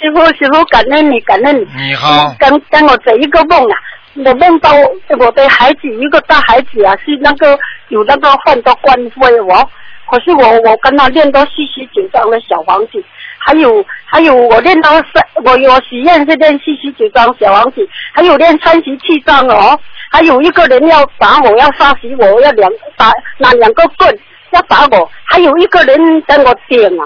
[0.00, 1.88] 师傅，师傅，感恩你，感恩你。
[1.88, 3.76] 你好，跟跟我做一个梦啊，
[4.16, 4.70] 我梦到
[5.18, 7.58] 我的孩子，一个大孩子啊，是那个
[7.88, 9.68] 有那个患得官非哦。
[10.10, 13.02] 可是我我跟他练到细细紧张的小王子，
[13.38, 19.78] 还有还有我练到三，我我许愿是练七十九张小王子，还有练三十七张哦，
[20.10, 24.16] 还有一个人要打我，要杀死我，要两打拿两个棍
[24.50, 27.04] 要打我，还有一个人跟我顶啊，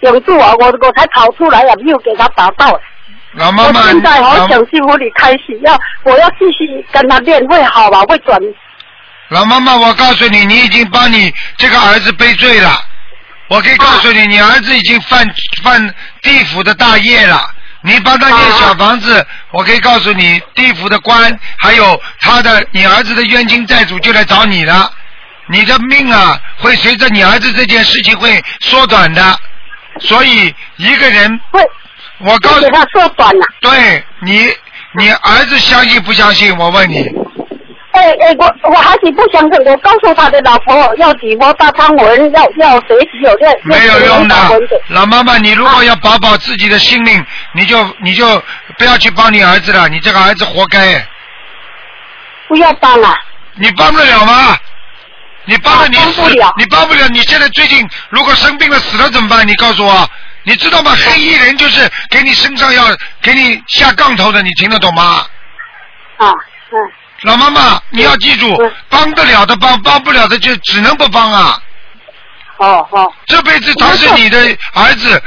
[0.00, 2.78] 顶住啊，我我才跑出来啊，没有给他打到。
[3.34, 8.38] 老妈妈，我现在好想师傅你开始要我要继续跟他练会好吧，会转
[9.28, 12.78] 老妈妈，我告诉你，你已经帮你这个儿子背罪了。
[13.48, 15.26] 我可以告诉你，你儿子已经犯
[15.62, 17.50] 犯地府的大业了。
[17.84, 24.90] 你帮他建小房子，我可以告诉你，地府的官还有他的你儿子的冤亲债主就来找你了。
[25.48, 29.38] 你的命啊，会随着你儿子这件事情会缩短的。
[30.00, 31.60] 所以一个人，会，
[32.24, 33.46] 我告诉给他说短了。
[33.60, 34.48] 对你，
[34.98, 36.56] 你儿子相信不相信？
[36.58, 37.08] 我问你。
[37.92, 39.64] 哎哎，我我还是不相信。
[39.66, 44.34] 我告诉他的老婆要礼佛大忏文，要要学习有练，没有用的
[44.88, 48.42] 老妈妈，你如果要保保自己的性命，你就你就
[48.78, 51.06] 不要去帮你儿子了，你这个儿子活该。
[52.48, 53.14] 不要帮了！
[53.56, 54.56] 你帮得了吗？
[55.44, 57.08] 你帮了你死，帮不了你帮不了。
[57.08, 59.46] 你现在最近如果生病了死了怎么办？
[59.46, 60.08] 你告诉我，
[60.44, 60.92] 你知道吗？
[60.96, 62.84] 黑衣人就是给你身上要
[63.20, 65.24] 给你下杠头的，你听得懂吗？
[66.16, 66.28] 啊，
[66.70, 66.78] 嗯。
[67.22, 68.56] 老妈妈，你要记住，
[68.88, 71.56] 帮得了的帮，帮不了的就只能不帮啊。
[72.56, 73.12] 哦哦。
[73.26, 74.38] 这辈子他是你的
[74.74, 75.22] 儿子，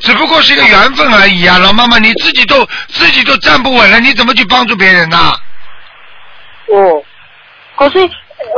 [0.00, 5.16] 只不过是一个缘分而已啊，老妈妈，你自己都自己都站不稳了，你怎么去帮助别人呢、
[6.68, 7.02] 哦，
[7.76, 7.98] 可是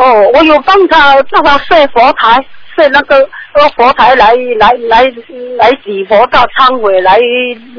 [0.01, 5.03] 哦，我有帮他叫他睡佛台，睡那个呃佛台来来来
[5.59, 7.13] 来礼佛到忏悔，来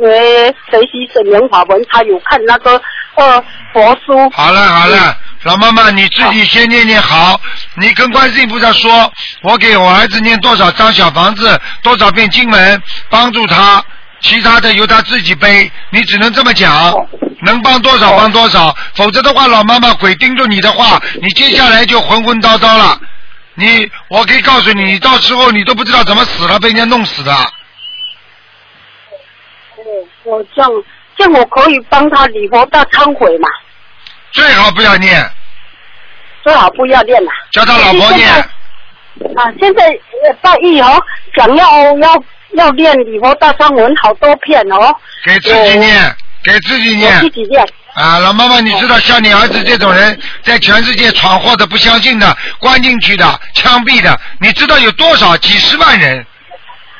[0.01, 2.81] 呃学习神明法门，他有看那个
[3.15, 4.29] 呃佛书。
[4.31, 7.39] 好了好了，老妈妈，你自己先念念好，
[7.75, 9.11] 你跟观世音菩萨说，
[9.43, 13.83] 我给我儿子念多少张小房子，多少遍经文，帮助他，
[14.21, 16.93] 其他的由他自己背，你只能这么讲，
[17.45, 22.97] 能帮多少帮多少，否则的话，老妈妈鬼盯住你的话，你接下来就浑浑叨叨了。
[23.55, 27.31] 你，我可以告诉你，你到时候你都不知道怎么死了，被人家弄死的。
[30.23, 30.71] 我，我这样
[31.17, 33.47] 这样我可以帮他礼佛大忏悔嘛？
[34.31, 35.31] 最好不要念，
[36.43, 37.31] 最好不要念了。
[37.51, 38.29] 叫他老婆念。
[39.37, 41.01] 啊，现在呃大意哦，
[41.37, 42.23] 想要要
[42.55, 44.93] 要念礼佛大忏文好多片哦。
[45.23, 47.17] 给自己念，给自己念。
[47.21, 47.65] 自己念。
[47.95, 55.35] 啊，老妈妈，你知道像你儿子这种人，在全世界闯祸的、不相信的、关进去的、枪毙的，你知道有多少？
[55.37, 56.25] 几十万人，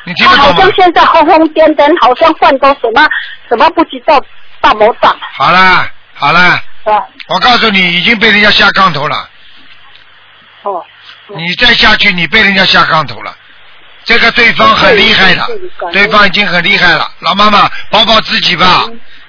[0.05, 0.71] 你听得懂吗好像？
[0.73, 3.05] 现在疯疯癫癫，好像犯到什么
[3.49, 4.23] 什么不知道
[4.61, 5.13] 大魔障。
[5.33, 9.29] 好啦，好啦，啊，我告诉你，已经被人家下杠头了。
[10.63, 10.81] 哦。
[11.35, 13.35] 你再下去，你被人家下杠头了。
[14.05, 15.45] 这个对方很厉害的，
[15.91, 17.11] 对方已经很厉害了。
[17.19, 18.85] 老妈妈，保保自己吧。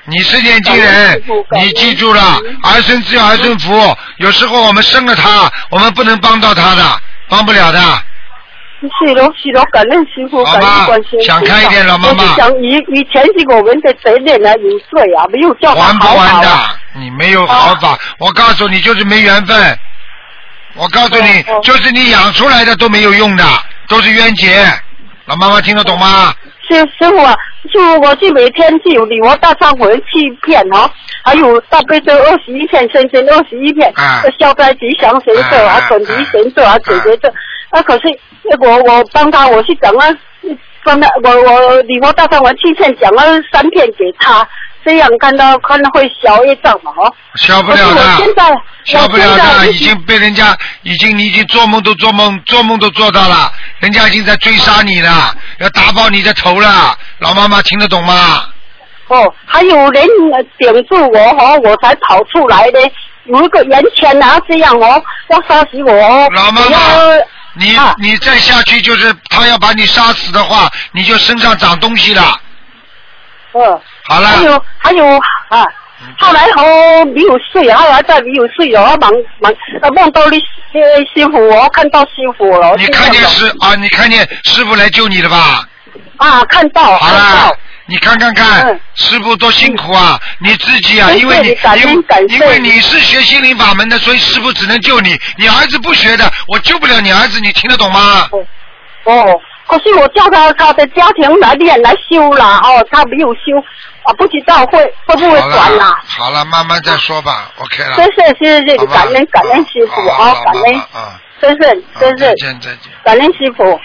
[0.09, 3.97] 你是念经人，你记住了，儿孙自有儿孙福。
[4.19, 7.81] 有时候我们生了他，我们不能帮到他的，帮不了的。
[8.81, 16.41] 是咯是咯，感恩师傅，感恩观世音菩萨想开一点老妈妈我想以以前是我们的责任来有罪啊，没有叫还不还。
[16.43, 16.49] 的？
[16.95, 19.79] 你没有好法，我告诉你，就是没缘分。
[20.75, 23.45] 我告诉你，就是你养出来的都没有用的，
[23.89, 24.63] 都是冤结。
[25.25, 26.33] 老妈妈听得懂吗？
[26.69, 27.35] 师师傅啊，
[27.73, 30.91] 就我是每天就有礼佛大忏悔七片哦，
[31.25, 37.29] 还有大悲咒二十一片，生生二十一片，啊消灾吉祥神咒啊，准提神咒啊，解决咒。
[37.71, 38.03] 啊，可是
[38.61, 40.05] 我我帮他，我是讲了，
[40.85, 44.47] 帮他我我礼佛大忏悔七片讲了三片给他，
[44.87, 47.12] 这样看到可能会消业障嘛哦。
[47.34, 56.97] 消不了的我现的在，消不了的，已经被人家，已经你已经做梦都做梦，做梦都做到了，人家已经在追杀你了，要打爆你的头了。
[57.18, 58.45] 老妈妈听得懂吗？
[59.09, 62.78] 哦，还有人呃顶住我哦，我才跑出来的。
[63.24, 66.28] 有一个圆圈啊，这样哦，要杀死我哦。
[66.32, 66.78] 老妈妈
[67.55, 72.41] 你、啊你再下去就是他要把你杀死的话，你就身上长东西了。
[73.53, 73.80] 嗯。
[74.09, 74.29] 好了。
[74.29, 75.05] 还有还有
[75.49, 75.65] 啊，
[76.19, 79.53] 后来哦没有睡，后来再没有睡哦，忙忙
[79.83, 80.39] 呃梦到你
[80.73, 80.81] 呃
[81.15, 82.75] 师傅哦，看到师傅了。
[82.77, 83.75] 你看见师啊？
[83.77, 85.67] 你看见师傅来救你了吧？
[86.19, 90.19] 啊，看到好看啦到，你看看看，师傅多辛苦啊！
[90.39, 91.57] 你自己啊，因为你
[92.35, 95.17] 因为你是学心灵法门的，所以师傅只能救你。
[95.39, 98.29] 你儿子不学的，我救不了你儿子，你听得懂吗？
[99.05, 103.41] 哦，可是我叫他他的家庭来练来修了哦，他没有修
[104.07, 107.97] 啊，不知道会会不会转啦。，好了，慢慢再说吧，OK 了。
[107.97, 112.93] 谢谢谢谢感恩感恩师傅啊，感恩啊，真是真再见再见。
[113.05, 113.81] 感恩师傅。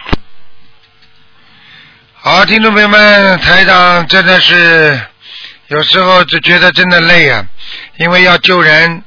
[2.24, 5.02] 好，听众朋友们，台长真的是
[5.68, 7.44] 有时候就觉得真的累啊，
[7.98, 9.04] 因为要救人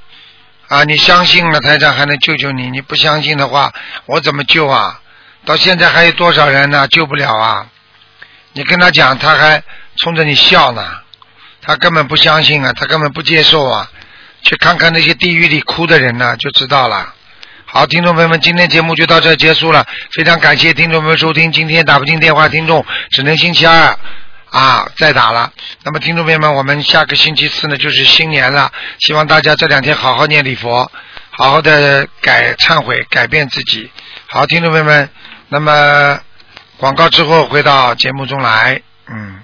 [0.67, 3.73] 啊，你相信了台长还能救救你，你不相信的话，
[4.07, 5.01] 我怎么救啊？
[5.47, 6.89] 到现在还有多少人呢？
[6.89, 7.67] 救不了啊！
[8.55, 9.63] 你跟他讲，他还
[9.99, 10.83] 冲着你笑呢，
[11.67, 13.91] 他根本不相信啊，他根本不接受啊。
[14.43, 17.15] 去看看那些地狱里哭的人呢，就知道了。
[17.65, 21.51] 好，听众朋友们，今天节目就到这结束了，非常感谢听众朋友收听。
[21.51, 23.99] 今天打不进电话，听众只能星期二
[24.51, 25.51] 啊再打了。
[25.83, 30.93] 那么，听众朋友们，我们下个星期四呢就是新年了，希望大家这两天好好念礼佛，
[31.31, 33.91] 好好的改忏悔，改变自己。
[34.27, 35.09] 好，听众朋友们，
[35.49, 36.21] 那么
[36.77, 39.41] 广告之后回到节目中来，嗯。